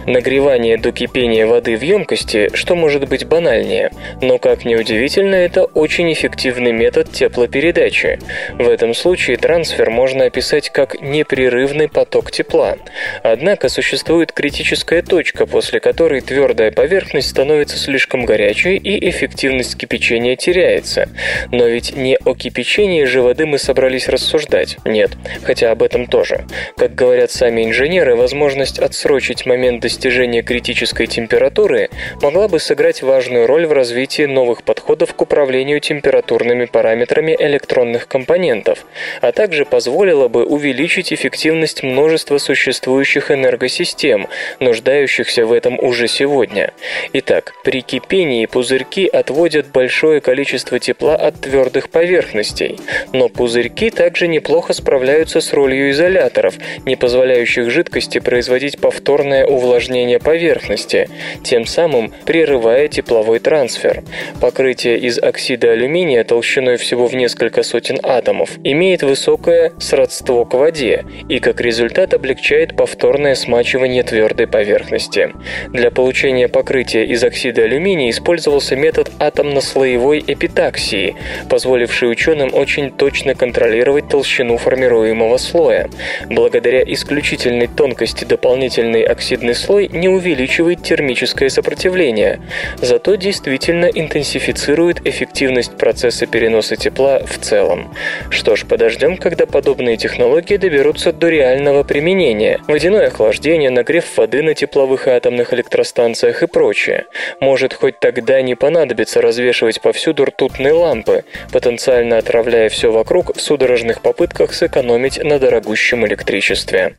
[0.06, 5.64] Нагревание до кипения воды в емкости, что может быть банальнее, но, как ни удивительно, это
[5.64, 8.18] очень эффективный метод теплопередачи.
[8.58, 12.76] В этом случае трансфер можно описать как непрерывный поток тепла.
[13.22, 21.08] Однако существует критическая точка, после которой твердая поверхность становится слишком горячей и эффективность кипячения теряется.
[21.50, 24.76] Но ведь не о кипячении же воды мы собрались рассуждать.
[24.84, 26.44] Нет, хотя об этом тоже.
[26.76, 31.90] Как говорят сами инженеры, возможность отсрочить момент достижения критической температуры
[32.22, 38.86] могла бы сыграть важную роль в развитии новых подходов к управлению температурными параметрами электронных компонентов,
[39.20, 42.38] а также позволила бы увеличить эффективность множества
[42.80, 44.26] существующих энергосистем,
[44.58, 46.72] нуждающихся в этом уже сегодня.
[47.12, 52.78] Итак, при кипении пузырьки отводят большое количество тепла от твердых поверхностей,
[53.12, 56.54] но пузырьки также неплохо справляются с ролью изоляторов,
[56.86, 61.10] не позволяющих жидкости производить повторное увлажнение поверхности,
[61.44, 64.02] тем самым прерывая тепловой трансфер.
[64.40, 71.04] Покрытие из оксида алюминия толщиной всего в несколько сотен атомов имеет высокое сродство к воде
[71.28, 75.32] и как результат облегчает повторное смачивание твердой поверхности.
[75.68, 81.16] Для получения покрытия из оксида алюминия использовался метод атомно-слоевой эпитаксии,
[81.48, 85.88] позволивший ученым очень точно контролировать толщину формируемого слоя.
[86.28, 92.40] Благодаря исключительной тонкости дополнительный оксидный слой не увеличивает термическое сопротивление,
[92.80, 97.94] зато действительно интенсифицирует эффективность процесса переноса тепла в целом.
[98.30, 102.59] Что ж, подождем, когда подобные технологии доберутся до реального применения.
[102.66, 107.06] Водяное охлаждение, нагрев воды на тепловых и атомных электростанциях и прочее.
[107.40, 114.02] Может, хоть тогда не понадобится развешивать повсюду ртутные лампы, потенциально отравляя все вокруг в судорожных
[114.02, 116.94] попытках сэкономить на дорогущем электричестве.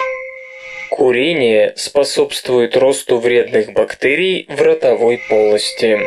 [0.90, 6.00] Курение способствует росту вредных бактерий в ротовой полости.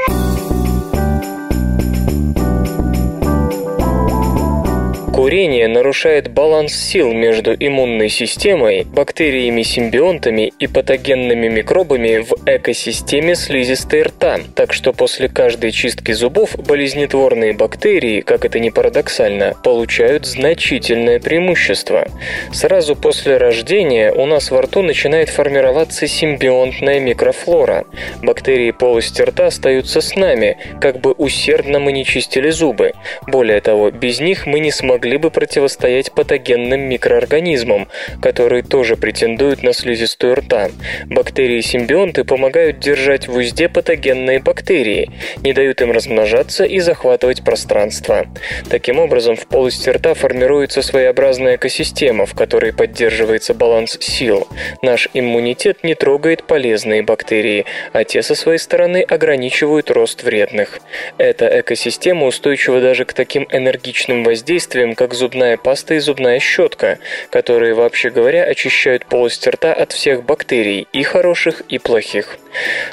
[5.14, 14.40] Курение нарушает баланс сил между иммунной системой, бактериями-симбионтами и патогенными микробами в экосистеме слизистой рта,
[14.56, 22.08] так что после каждой чистки зубов болезнетворные бактерии, как это ни парадоксально, получают значительное преимущество.
[22.52, 27.84] Сразу после рождения у нас во рту начинает формироваться симбионтная микрофлора.
[28.20, 32.94] Бактерии полости рта остаются с нами, как бы усердно мы не чистили зубы.
[33.28, 37.88] Более того, без них мы не смогли могли бы противостоять патогенным микроорганизмам,
[38.22, 40.70] которые тоже претендуют на слизистую рта.
[41.04, 45.10] Бактерии-симбионты помогают держать в узде патогенные бактерии,
[45.42, 48.26] не дают им размножаться и захватывать пространство.
[48.70, 54.48] Таким образом, в полости рта формируется своеобразная экосистема, в которой поддерживается баланс сил.
[54.80, 60.80] Наш иммунитет не трогает полезные бактерии, а те со своей стороны ограничивают рост вредных.
[61.18, 66.98] Эта экосистема устойчива даже к таким энергичным воздействиям, как зубная паста и зубная щетка,
[67.30, 72.38] которые, вообще говоря, очищают полость рта от всех бактерий, и хороших, и плохих.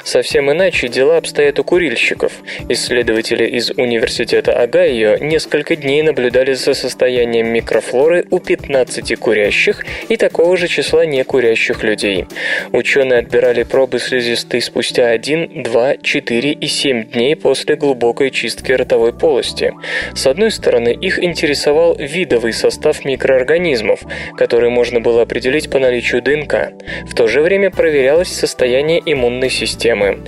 [0.04, 2.32] Совсем иначе дела обстоят у курильщиков.
[2.68, 10.56] Исследователи из Университета Огайо несколько дней наблюдали за состоянием микрофлоры у 15 курящих и такого
[10.56, 12.26] же числа некурящих людей.
[12.72, 19.12] Ученые отбирали пробы слизистой спустя 1, 2, 4 и 7 дней после глубокой чистки ротовой
[19.12, 19.72] полости.
[20.14, 24.00] С одной стороны, их интересовал видовый состав микроорганизмов,
[24.36, 26.72] который можно было определить по наличию ДНК.
[27.04, 30.18] В то же время проверялось состояние иммунной системы.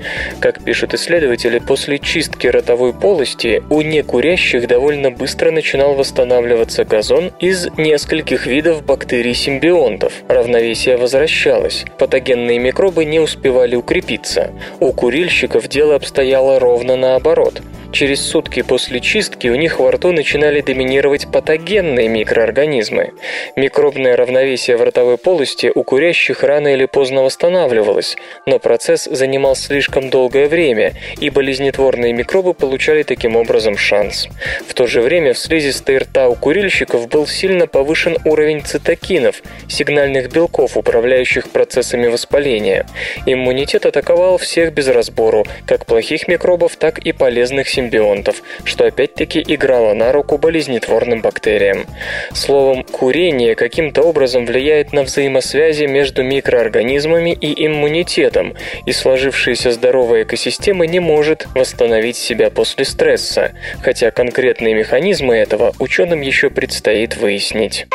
[0.40, 7.68] Как пишут исследователи, после чистки ротовой полости у некурящих довольно быстро начинал восстанавливаться газон из
[7.76, 10.12] нескольких видов бактерий-симбионтов.
[10.28, 11.84] Равновесие возвращалось.
[11.98, 14.50] Патогенные микробы не успевали укрепиться.
[14.80, 17.62] У курильщиков дело обстояло ровно наоборот.
[17.94, 23.12] Через сутки после чистки у них во рту начинали доминировать патогенные микроорганизмы.
[23.54, 28.16] Микробное равновесие в ротовой полости у курящих рано или поздно восстанавливалось,
[28.46, 34.26] но процесс занимал слишком долгое время, и болезнетворные микробы получали таким образом шанс.
[34.66, 40.32] В то же время в слизистой рта у курильщиков был сильно повышен уровень цитокинов, сигнальных
[40.32, 42.86] белков, управляющих процессами воспаления.
[43.24, 49.42] Иммунитет атаковал всех без разбору, как плохих микробов, так и полезных симптомов симбионтов, что опять-таки
[49.46, 51.86] играло на руку болезнетворным бактериям.
[52.32, 58.54] Словом, курение каким-то образом влияет на взаимосвязи между микроорганизмами и иммунитетом,
[58.86, 66.20] и сложившаяся здоровая экосистема не может восстановить себя после стресса, хотя конкретные механизмы этого ученым
[66.20, 67.86] еще предстоит выяснить.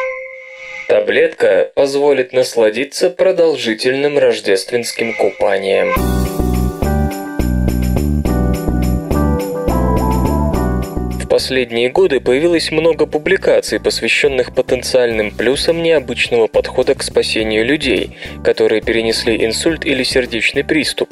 [0.87, 6.38] Таблетка позволит насладиться продолжительным рождественским купанием.
[11.39, 19.45] Последние годы появилось много публикаций, посвященных потенциальным плюсам необычного подхода к спасению людей, которые перенесли
[19.45, 21.07] инсульт или сердечный приступ.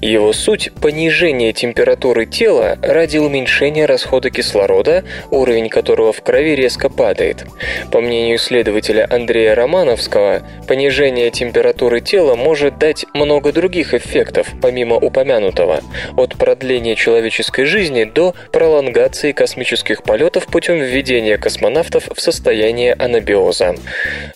[0.00, 7.44] Его суть– понижение температуры тела ради уменьшения расхода кислорода, уровень которого в крови резко падает.
[7.92, 15.82] По мнению исследователя Андрея Романовского, понижение температуры тела может дать много других эффектов, помимо упомянутого,
[16.16, 23.74] от продления человеческой жизни до пролонгации космического космических полетов путем введения космонавтов в состояние анабиоза.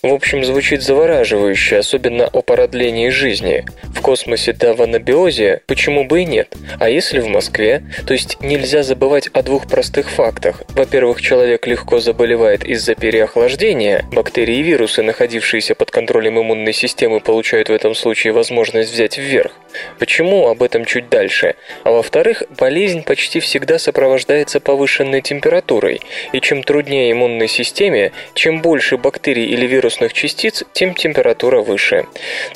[0.02, 3.64] В общем, звучит завораживающе, особенно о продлении жизни.
[3.94, 6.56] В космосе да в анабиозе почему бы и нет?
[6.80, 7.84] А если в Москве?
[8.08, 10.62] То есть нельзя забывать о двух простых фактах.
[10.70, 14.04] Во-первых, человек легко заболевает из-за переохлаждения.
[14.10, 19.52] Бактерии и вирусы, находившиеся под контролем иммунной системы, получают в этом случае возможность взять вверх.
[20.00, 20.48] Почему?
[20.48, 21.54] Об этом чуть дальше.
[21.84, 26.00] А во-вторых, болезнь почти всегда сопровождается повышенной повышенной температурой,
[26.32, 32.06] и чем труднее иммунной системе, чем больше бактерий или вирусных частиц, тем температура выше.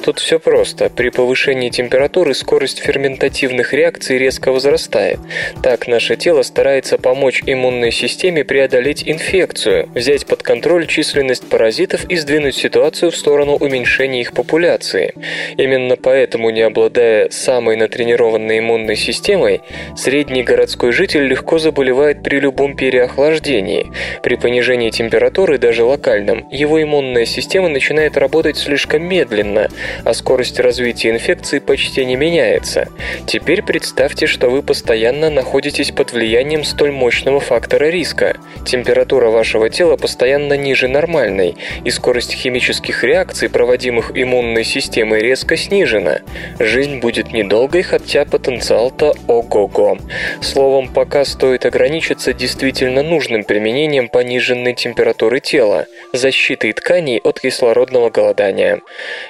[0.02, 0.90] Тут все просто.
[0.90, 5.18] При повышении температуры скорость ферментативных реакций резко возрастает.
[5.62, 12.16] Так наше тело старается помочь иммунной системе преодолеть инфекцию, взять под контроль численность паразитов и
[12.16, 15.14] сдвинуть ситуацию в сторону уменьшения их популяции.
[15.56, 19.60] Именно поэтому, не обладая самой натренированной иммунной системой,
[19.96, 23.90] средний городской житель легко заболевает при любом любом переохлаждении.
[24.22, 29.68] При понижении температуры, даже локальном, его иммунная система начинает работать слишком медленно,
[30.04, 32.86] а скорость развития инфекции почти не меняется.
[33.26, 38.36] Теперь представьте, что вы постоянно находитесь под влиянием столь мощного фактора риска.
[38.64, 46.20] Температура вашего тела постоянно ниже нормальной, и скорость химических реакций, проводимых иммунной системой, резко снижена.
[46.60, 49.98] Жизнь будет недолгой, хотя потенциал-то ого-го.
[50.40, 58.80] Словом, пока стоит ограничиться действительно нужным применением пониженной температуры тела, защитой тканей от кислородного голодания.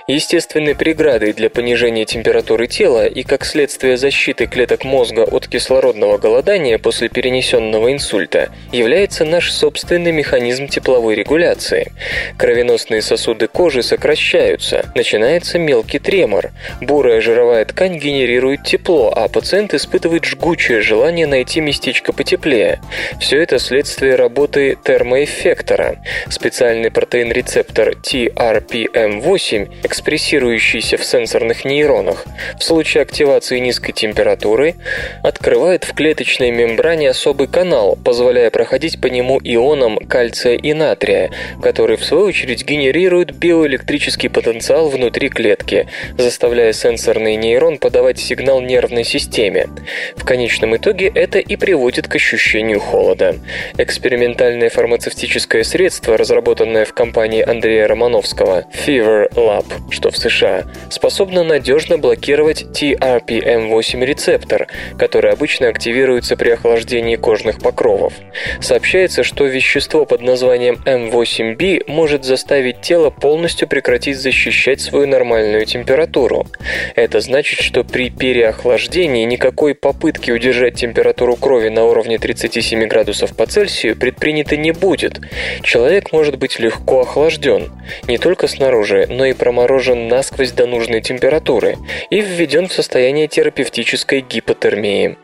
[0.07, 6.79] Естественной преградой для понижения температуры тела и, как следствие, защиты клеток мозга от кислородного голодания
[6.79, 11.93] после перенесенного инсульта является наш собственный механизм тепловой регуляции.
[12.39, 20.25] Кровеносные сосуды кожи сокращаются, начинается мелкий тремор, бурая жировая ткань генерирует тепло, а пациент испытывает
[20.25, 22.81] жгучее желание найти местечко потеплее.
[23.21, 25.97] Все это следствие работы термоэффектора.
[26.29, 32.25] Специальный протеин-рецептор TRPM8, экспрессирующийся в сенсорных нейронах,
[32.59, 34.75] в случае активации низкой температуры,
[35.23, 41.31] открывает в клеточной мембране особый канал, позволяя проходить по нему ионам кальция и натрия,
[41.63, 45.89] который в свою очередь генерирует биоэлектрический потенциал внутри клетки,
[46.19, 49.69] заставляя сенсорный нейрон подавать сигнал нервной системе.
[50.17, 53.37] В конечном итоге это и приводит к ощущению холода.
[53.79, 61.99] Экспериментальное фармацевтическое средство, разработанное в компании Андрея Романовского, Fever Lab, что в США, способно надежно
[61.99, 64.69] блокировать TRPM8 рецептор,
[64.99, 68.13] который обычно активируется при охлаждении кожных покровов.
[68.61, 76.47] Сообщается, что вещество под названием M8B может заставить тело полностью прекратить защищать свою нормальную температуру.
[76.95, 83.37] Это значит, что при переохлаждении никакой попытки удержать температуру крови на уровне 37 7 градусов
[83.37, 85.21] по Цельсию предпринято не будет.
[85.63, 87.71] Человек может быть легко охлажден,
[88.09, 91.77] не только снаружи, но и проморожен насквозь до нужной температуры
[92.11, 95.17] и введен в состояние терапевтической гипотермии.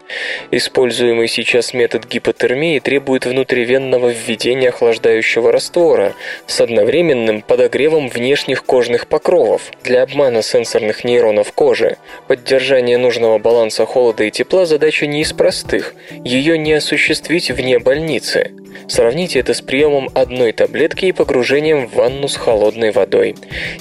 [0.53, 6.15] Используемый сейчас метод гипотермии требует внутривенного введения охлаждающего раствора
[6.47, 11.97] с одновременным подогревом внешних кожных покровов для обмана сенсорных нейронов кожи.
[12.29, 15.95] Поддержание нужного баланса холода и тепла задача не из простых.
[16.25, 18.51] Ее не осуществить вне больницы.
[18.89, 23.37] Сравните это с приемом одной таблетки и погружением в ванну с холодной водой.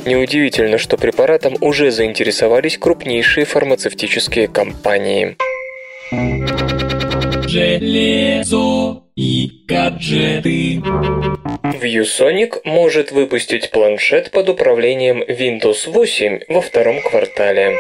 [0.06, 5.36] Неудивительно, что препаратом уже заинтересовались крупнейшие фармацевтические компании.
[7.48, 10.82] Железо и гаджеты.
[11.82, 17.76] ViewSonic может выпустить планшет под управлением Windows 8 во втором квартале.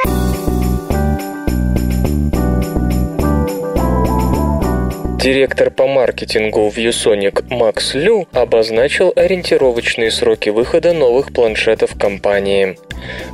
[5.21, 12.77] Директор по маркетингу в ViewSonic Макс Лю обозначил ориентировочные сроки выхода новых планшетов компании.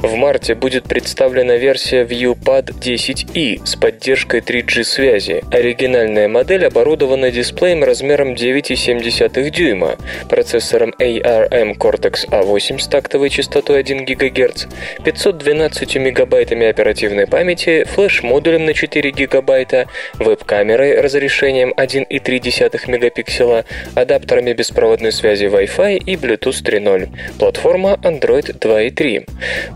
[0.02, 5.44] В марте будет представлена версия ViewPad 10i с поддержкой 3G связи.
[5.52, 9.96] Оригинальная модель оборудована дисплеем размером 9,7 дюйма,
[10.28, 14.66] процессором ARM Cortex A8 с тактовой частотой 1 ГГц,
[15.04, 23.66] 512 мегабайтами оперативной памяти, флеш-модулем на 4 ГБ, веб-камерой разрешением 1,3 мегапикселя,
[23.96, 27.10] адаптерами беспроводной связи Wi-Fi и Bluetooth 3.0.
[27.40, 29.28] Платформа Android 2.3.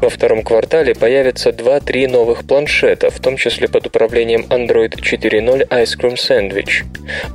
[0.02, 5.98] Во втором квартале появятся 2-3 новых планшета, в том числе под управлением Android 4.0 Ice
[6.00, 6.86] Cream Sandwich.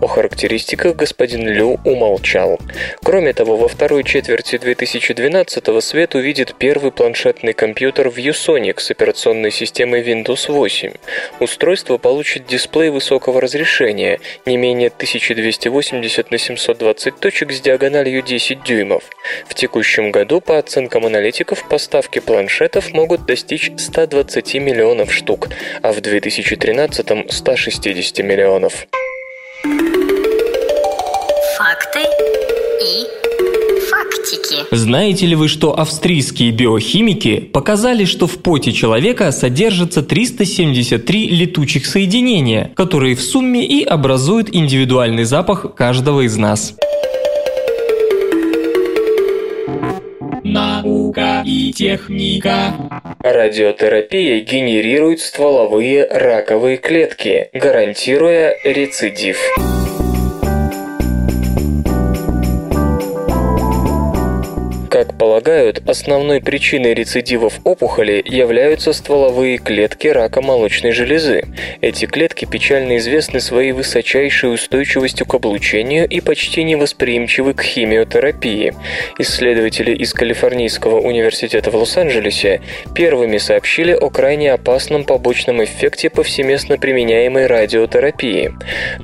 [0.01, 2.59] О характеристиках господин Лю умолчал.
[3.03, 10.03] Кроме того, во второй четверти 2012-го свет увидит первый планшетный компьютер ViewSonic с операционной системой
[10.03, 10.93] Windows 8.
[11.41, 19.05] Устройство получит дисплей высокого разрешения, не менее 1280 на 720 точек с диагональю 10 дюймов.
[19.47, 25.49] В текущем году, по оценкам аналитиков, поставки планшетов могут достичь 120 миллионов штук,
[25.83, 28.87] а в 2013– 160 миллионов.
[31.57, 32.44] Факты.
[34.77, 42.73] Знаете ли вы, что австрийские биохимики показали, что в поте человека содержится 373 летучих соединения,
[42.75, 46.75] которые в сумме и образуют индивидуальный запах каждого из нас?
[50.43, 52.75] Наука и техника.
[53.21, 59.39] Радиотерапия генерирует стволовые раковые клетки, гарантируя рецидив.
[65.25, 71.45] Полагают, основной причиной рецидивов опухоли являются стволовые клетки рака молочной железы.
[71.81, 78.75] Эти клетки печально известны своей высочайшей устойчивостью к облучению и почти невосприимчивы к химиотерапии.
[79.19, 82.61] Исследователи из Калифорнийского университета в Лос-Анджелесе
[82.95, 88.53] первыми сообщили о крайне опасном побочном эффекте повсеместно применяемой радиотерапии.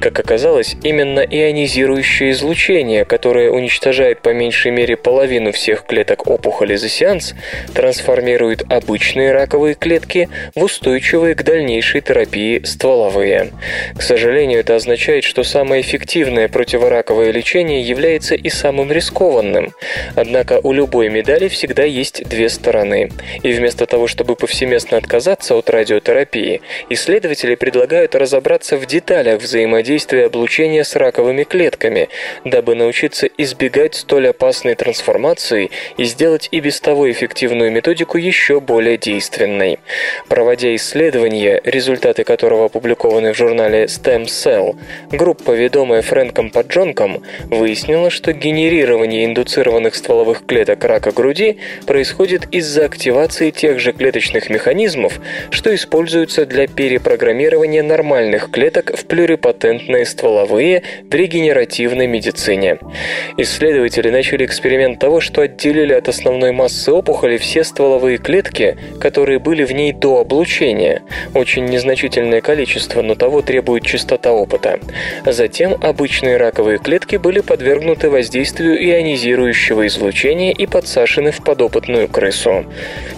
[0.02, 6.88] Как оказалось, именно ионизирующее излучение, которое уничтожает по меньшей мере половину всех клеток опухоли за
[6.88, 7.34] сеанс,
[7.74, 13.52] трансформирует обычные раковые клетки в устойчивые к дальнейшей терапии стволовые.
[13.96, 19.72] К сожалению, это означает, что самое эффективное противораковое лечение является и самым рискованным.
[20.16, 23.10] Однако у любой медали всегда есть две стороны.
[23.42, 30.84] И вместо того, чтобы повсеместно отказаться от радиотерапии, исследователи предлагают разобраться в деталях взаимодействия облучения
[30.84, 32.08] с раковыми клетками,
[32.44, 38.96] дабы научиться избегать столь опасной трансформации и сделать и без того эффективную методику еще более
[38.96, 39.78] действенной.
[40.28, 44.76] Проводя исследование, результаты которого опубликованы в журнале Stem Cell,
[45.10, 53.50] группа, ведомая Фрэнком Паджонком, выяснила, что генерирование индуцированных стволовых клеток рака груди происходит из-за активации
[53.50, 55.20] тех же клеточных механизмов,
[55.50, 62.78] что используются для перепрограммирования нормальных клеток в плюрипатентные стволовые в регенеративной медицине.
[63.36, 69.64] Исследователи начали эксперимент того, что отделили от основной массы опухоли все стволовые клетки, которые были
[69.64, 71.02] в ней до облучения.
[71.34, 74.78] Очень незначительное количество, но того требует частота опыта.
[75.24, 82.64] Затем обычные раковые клетки были подвергнуты воздействию ионизирующего излучения и подсажены в подопытную крысу.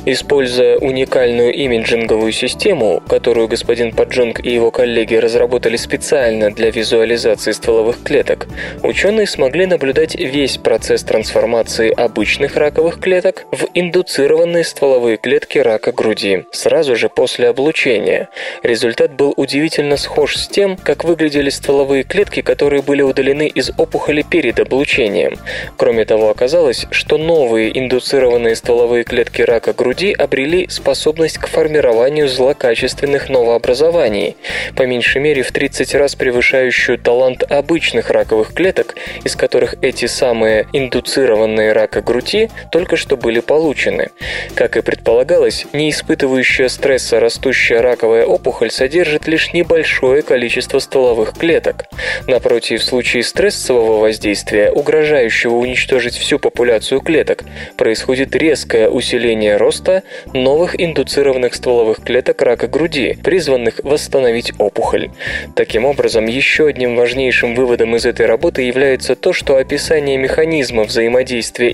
[0.06, 8.02] Используя уникальную имиджинговую систему, которую господин Паджунг и его коллеги разработали специально для визуализации стволовых
[8.02, 8.48] клеток,
[8.82, 16.44] ученые смогли наблюдать весь процесс трансформации обычных раковых клеток в индуцированные стволовые клетки рака груди,
[16.52, 18.28] сразу же после облучения.
[18.62, 24.22] Результат был удивительно схож с тем, как выглядели стволовые клетки, которые были удалены из опухоли
[24.22, 25.38] перед облучением.
[25.76, 33.28] Кроме того, оказалось, что новые индуцированные стволовые клетки рака груди обрели способность к формированию злокачественных
[33.28, 34.36] новообразований,
[34.76, 38.94] по меньшей мере в 30 раз превышающую талант обычных раковых клеток,
[39.24, 44.10] из которых эти самые индуцированные рака груди только что были получены.
[44.54, 51.84] Как и предполагалось, не испытывающая стресса растущая раковая опухоль содержит лишь небольшое количество стволовых клеток.
[52.26, 57.44] Напротив, в случае стрессового воздействия, угрожающего уничтожить всю популяцию клеток,
[57.76, 65.10] происходит резкое усиление роста новых индуцированных стволовых клеток рака груди, призванных восстановить опухоль.
[65.54, 71.70] Таким образом, еще одним важнейшим выводом из этой работы является то, что описание механизма взаимодействия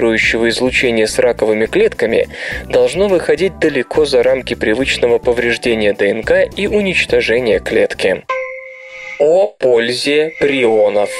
[0.00, 2.28] ионизирующего излучения с раковыми клетками
[2.68, 8.24] должно выходить далеко за рамки привычного повреждения ДНК и уничтожения клетки.
[9.18, 11.10] О пользе прионов.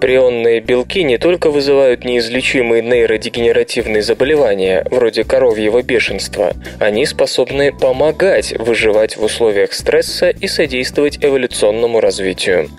[0.00, 9.18] Прионные белки не только вызывают неизлечимые нейродегенеративные заболевания, вроде коровьего бешенства, они способны помогать выживать
[9.18, 12.70] в условиях стресса и содействовать эволюционному развитию.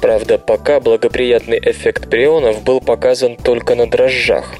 [0.00, 4.54] Правда, пока благоприятный эффект прионов был показан только на дрожжах.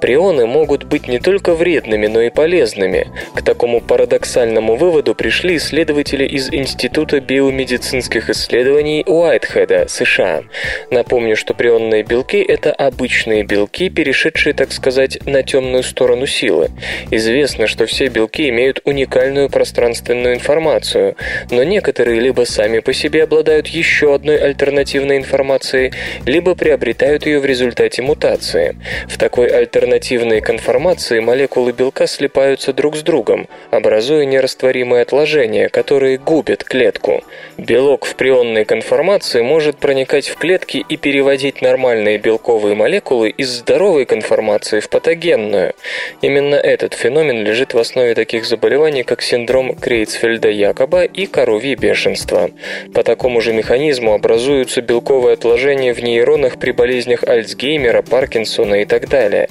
[0.00, 3.06] Прионы могут быть не только вредными, но и полезными.
[3.34, 10.42] К такому парадоксальному выводу пришли исследователи из Института биомедицинских исследований Уайтхеда, США.
[10.90, 16.70] Напомню, что прионные белки– это обычные белки, перешедшие, так сказать, на темную сторону силы.
[17.12, 21.14] Известно, что все белки имеют уникальную пространственную информацию,
[21.52, 25.92] но некоторые либо сами по себе обладают еще одной альтернативной информацией,
[26.26, 28.76] либо приобретают ее в результате мутации.
[29.08, 36.64] В такой альтернативной конформации молекулы белка слипаются друг с другом, образуя нерастворимые отложения, которые губят
[36.64, 37.22] клетку.
[37.58, 43.48] Белок в прионной конформации может проникать в клетки и переводить превратить нормальные белковые молекулы из
[43.48, 45.74] здоровой конформации в патогенную.
[46.22, 52.50] Именно этот феномен лежит в основе таких заболеваний, как синдром Крейцфельда-Якоба и коровье бешенство.
[52.94, 59.08] По такому же механизму образуются белковые отложения в нейронах при болезнях Альцгеймера, Паркинсона и так
[59.08, 59.48] далее.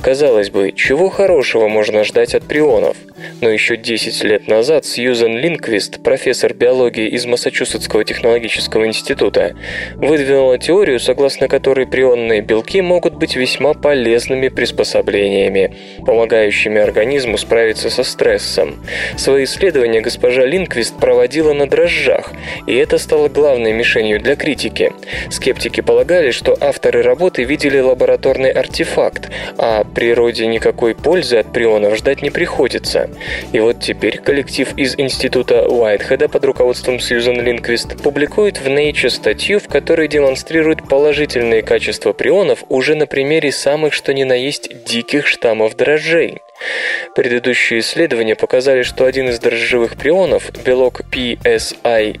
[0.00, 2.96] Казалось бы, чего хорошего можно ждать от прионов?
[3.40, 9.54] Но еще 10 лет назад Сьюзен Линквист, профессор биологии из Массачусетского технологического института,
[9.96, 15.74] выдвинула теорию, согласно согласно которой прионные белки могут быть весьма полезными приспособлениями,
[16.04, 18.84] помогающими организму справиться со стрессом.
[19.16, 22.32] Свои исследования госпожа Линквист проводила на дрожжах,
[22.66, 24.92] и это стало главной мишенью для критики.
[25.30, 32.20] Скептики полагали, что авторы работы видели лабораторный артефакт, а природе никакой пользы от прионов ждать
[32.20, 33.08] не приходится.
[33.52, 39.60] И вот теперь коллектив из института Уайтхеда под руководством Сьюзан Линквист публикует в Nature статью,
[39.60, 44.84] в которой демонстрирует положительные положительные качества прионов уже на примере самых что ни на есть
[44.84, 46.40] диких штаммов дрожжей.
[47.14, 52.18] Предыдущие исследования показали, что один из дрожжевых прионов, белок PSI+,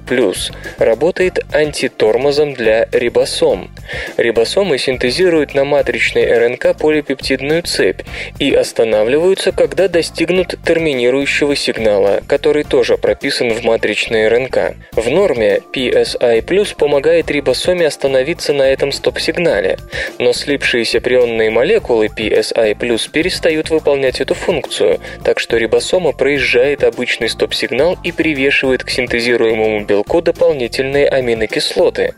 [0.78, 3.70] работает антитормозом для рибосом.
[4.16, 8.02] Рибосомы синтезируют на матричной РНК полипептидную цепь
[8.38, 14.74] и останавливаются, когда достигнут терминирующего сигнала, который тоже прописан в матричной РНК.
[14.92, 19.78] В норме PSI+, помогает рибосоме остановиться на этом стоп-сигнале,
[20.18, 22.74] но слипшиеся прионные молекулы PSI+,
[23.10, 29.84] перестают выполнять эту эту функцию, так что рибосома проезжает обычный стоп-сигнал и привешивает к синтезируемому
[29.84, 32.14] белку дополнительные аминокислоты.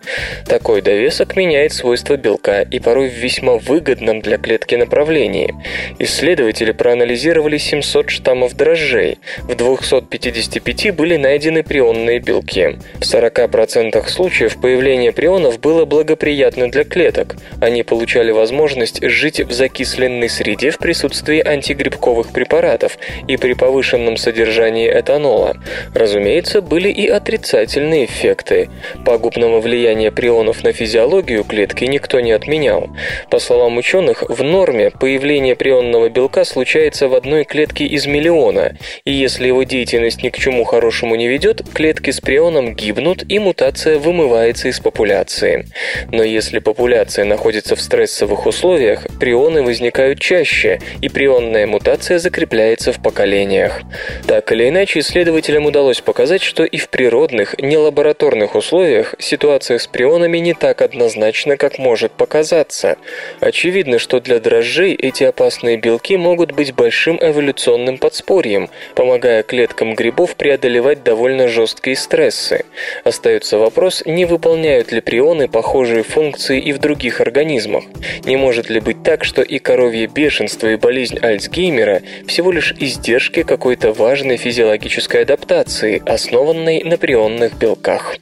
[0.46, 5.54] Такой довесок меняет свойства белка и порой в весьма выгодном для клетки направлении.
[5.98, 9.18] Исследователи проанализировали 700 штаммов дрожжей.
[9.42, 12.78] В 255 были найдены прионные белки.
[12.94, 17.36] В 40% случаев появление прионов было благоприятно для клеток.
[17.60, 22.98] Они получали возможность жить в закисленной среде в присутствии антигрибковых белковых препаратов
[23.28, 25.57] и при повышенном содержании этанола.
[25.94, 28.68] Разумеется, были и отрицательные эффекты.
[29.07, 32.90] Пагубного влияния прионов на физиологию клетки никто не отменял.
[33.30, 39.12] По словам ученых, в норме появление прионного белка случается в одной клетке из миллиона, и
[39.12, 43.98] если его деятельность ни к чему хорошему не ведет, клетки с прионом гибнут и мутация
[43.98, 45.66] вымывается из популяции.
[46.12, 52.92] Но если популяция находится в стрессовых условиях, прионы возникают чаще, и прионная мутация мутация закрепляется
[52.92, 53.82] в поколениях.
[54.26, 59.86] Так или иначе, исследователям удалось показать, что и в природных, не лабораторных условиях ситуация с
[59.86, 62.97] прионами не так однозначна, как может показаться.
[63.38, 70.34] Очевидно, что для дрожжей эти опасные белки могут быть большим эволюционным подспорьем, помогая клеткам грибов
[70.34, 72.64] преодолевать довольно жесткие стрессы.
[73.05, 77.84] Остается вопрос, не выполняют ли прионы похожие функции и в других организмах.
[78.24, 82.72] Не может ли быть так, что и коровье бешенство, и болезнь Альцгеймера мира всего лишь
[82.79, 88.16] издержки какой-то важной физиологической адаптации, основанной на прионных белках.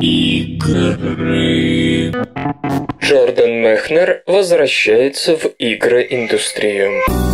[0.00, 2.12] Игры.
[3.00, 7.33] Джордан Мехнер возвращается в игроиндустрию.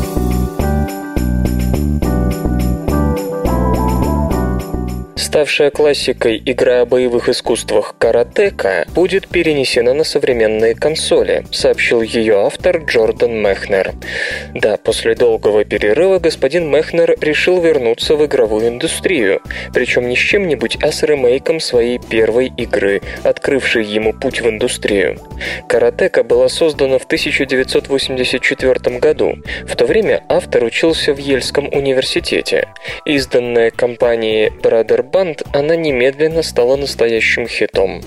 [5.41, 12.85] Ставшая классикой игра о боевых искусствах «Каратека» будет перенесена на современные консоли, сообщил ее автор
[12.85, 13.95] Джордан Мехнер.
[14.53, 19.41] Да, после долгого перерыва господин Мехнер решил вернуться в игровую индустрию,
[19.73, 25.19] причем не с чем-нибудь, а с ремейком своей первой игры, открывшей ему путь в индустрию.
[25.71, 29.39] «Каратека» была создана в 1984 году.
[29.65, 32.69] В то время автор учился в Ельском университете.
[33.07, 38.03] Изданная компанией Brother Band, она немедленно стала настоящим хитом.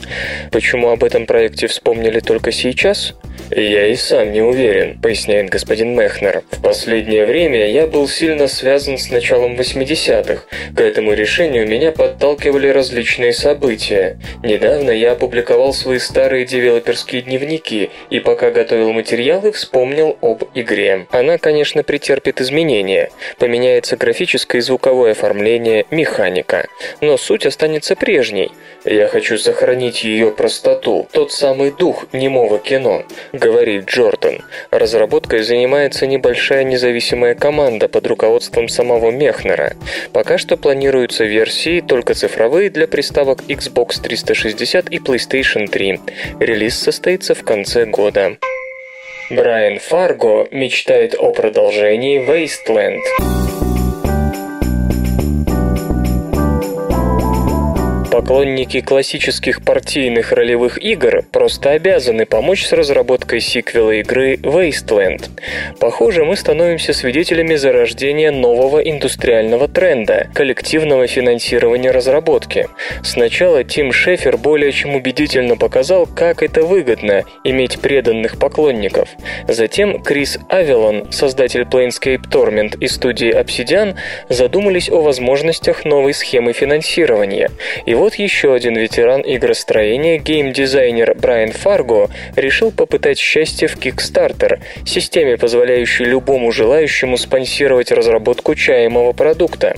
[0.52, 3.14] Почему об этом проекте вспомнили только сейчас?
[3.56, 6.44] «Я и сам не уверен»,— поясняет господин Мехнер.
[6.52, 10.44] «В последнее время я был сильно связан с началом 80-х.
[10.76, 14.18] К этому решению меня подталкивали различные события.
[14.44, 21.06] Недавно я опубликовал свои старые девелоперские дневники и пока готовил материалы, вспомнил об игре.
[21.12, 23.12] Она, конечно, претерпит изменения.
[23.38, 26.68] Поменяется графическое и звуковое оформление, механика.
[27.04, 28.54] Но суть останется прежней.
[28.86, 34.40] Я хочу сохранить ее простоту, тот самый дух немого кино говорит Джордан.
[34.72, 39.74] Разработкой занимается небольшая независимая команда под руководством самого Мехнера.
[40.14, 46.00] Пока что планируются версии только цифровые для приставок Xbox 360 и PlayStation 3.
[46.40, 48.38] Релиз состоится в конце года.
[49.30, 53.53] Брайан Фарго мечтает о продолжении Wasteland.
[58.14, 65.32] Поклонники классических партийных ролевых игр просто обязаны помочь с разработкой сиквела игры Wasteland.
[65.80, 72.68] Похоже, мы становимся свидетелями зарождения нового индустриального тренда– коллективного финансирования разработки.
[73.02, 79.10] Сначала Тим Шефер более чем убедительно показал, как это выгодно– иметь преданных поклонников.
[79.48, 83.96] Затем Крис Авелон, создатель Planescape Torment и студии Obsidian,
[84.30, 87.50] задумались о возможностях новой схемы финансирования.
[87.88, 95.38] И вот еще один ветеран игростроения, геймдизайнер Брайан Фарго, решил попытать счастье в Kickstarter, системе,
[95.38, 99.78] позволяющей любому желающему спонсировать разработку чаемого продукта.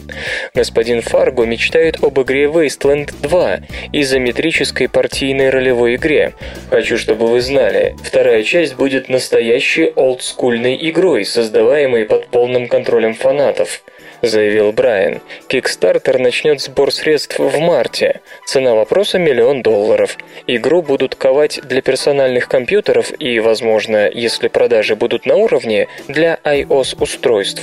[0.56, 3.60] Господин Фарго мечтает об игре Wasteland 2,
[3.94, 6.34] изометрической партийной ролевой игре.
[6.72, 13.84] Хочу, чтобы вы знали, вторая часть будет настоящей олдскульной игрой, создаваемой под полным контролем фанатов
[14.22, 15.22] заявил Брайан.
[15.50, 18.22] Kickstarter начнет сбор средств в марте.
[18.46, 20.18] Цена вопроса– миллион долларов.
[20.48, 27.62] Игру будут ковать для персональных компьютеров и, возможно, если продажи будут на уровне, для iOS-устройств.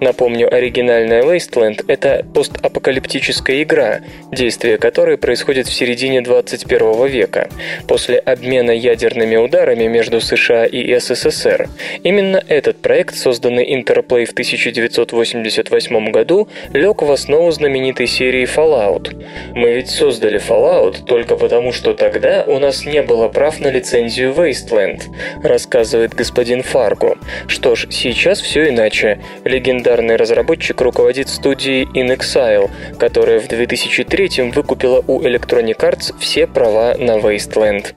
[0.00, 4.00] Напомню, оригинальная Wasteland– это постапокалиптическая игра,
[4.32, 7.48] действие которой происходит в середине 21 века,
[7.88, 11.68] после обмена ядерными ударами между США и СССР.
[12.02, 19.14] Именно этот проект, созданный Interplay в 1988 1998 году лег в основу знаменитой серии Fallout.
[19.54, 24.32] Мы ведь создали Fallout только потому, что тогда у нас не было прав на лицензию
[24.32, 25.02] Wasteland,
[25.42, 27.16] рассказывает господин Фарго.
[27.46, 29.20] Что ж, сейчас все иначе.
[29.44, 36.94] Легендарный разработчик руководит студией In Exile, которая в 2003 выкупила у Electronic Arts все права
[36.98, 37.94] на Wasteland.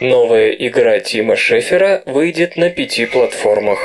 [0.00, 3.78] Новая игра Тима Шефера выйдет на пяти платформах.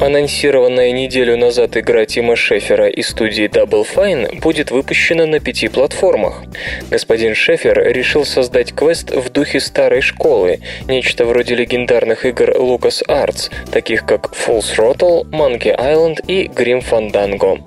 [0.00, 6.42] Анонсированная неделю назад игра Тима Шефера и студии Double Fine будет выпущена на пяти платформах.
[6.90, 13.50] Господин Шефер решил создать квест в духе старой школы, нечто вроде легендарных игр Lucas Arts,
[13.70, 17.60] таких как Full Throttle, Monkey Island и Grim Fandango.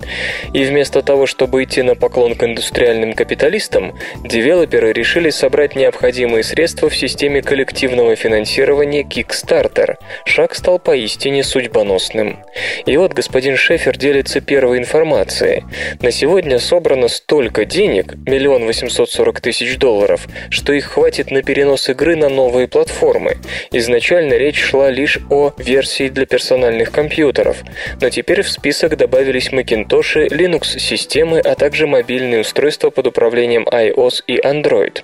[0.52, 6.88] И вместо того, чтобы идти на поклон к индустриальным капиталистам, девелоперы решили собрать необходимые средства
[6.88, 9.98] в системе коллективного финансирования Kickstarter.
[10.24, 12.44] Шаг стал поистине судьбоносным важным.
[12.86, 15.64] И вот господин Шефер делится первой информацией.
[16.00, 21.88] На сегодня собрано столько денег, миллион восемьсот сорок тысяч долларов, что их хватит на перенос
[21.88, 23.36] игры на новые платформы.
[23.72, 27.62] Изначально речь шла лишь о версии для персональных компьютеров,
[28.00, 34.38] но теперь в список добавились Macintosh, Linux-системы, а также мобильные устройства под управлением iOS и
[34.38, 35.02] Android.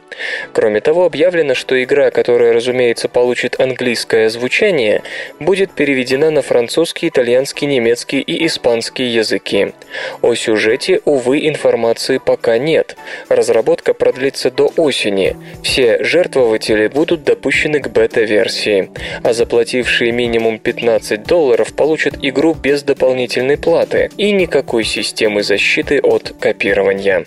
[0.53, 5.03] Кроме того, объявлено, что игра, которая, разумеется, получит английское звучание,
[5.39, 9.75] будет переведена на французский, итальянский, немецкий и испанский языки.
[10.23, 12.97] О сюжете, увы, информации пока нет.
[13.29, 15.37] Разработка продлится до осени.
[15.63, 18.91] Все жертвователи будут допущены к бета-версии,
[19.23, 26.33] а заплатившие минимум 15 долларов получат игру без дополнительной платы и никакой системы защиты от
[26.41, 27.27] копирования.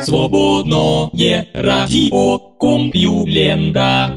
[0.00, 4.16] Свободное радио Компьюлента.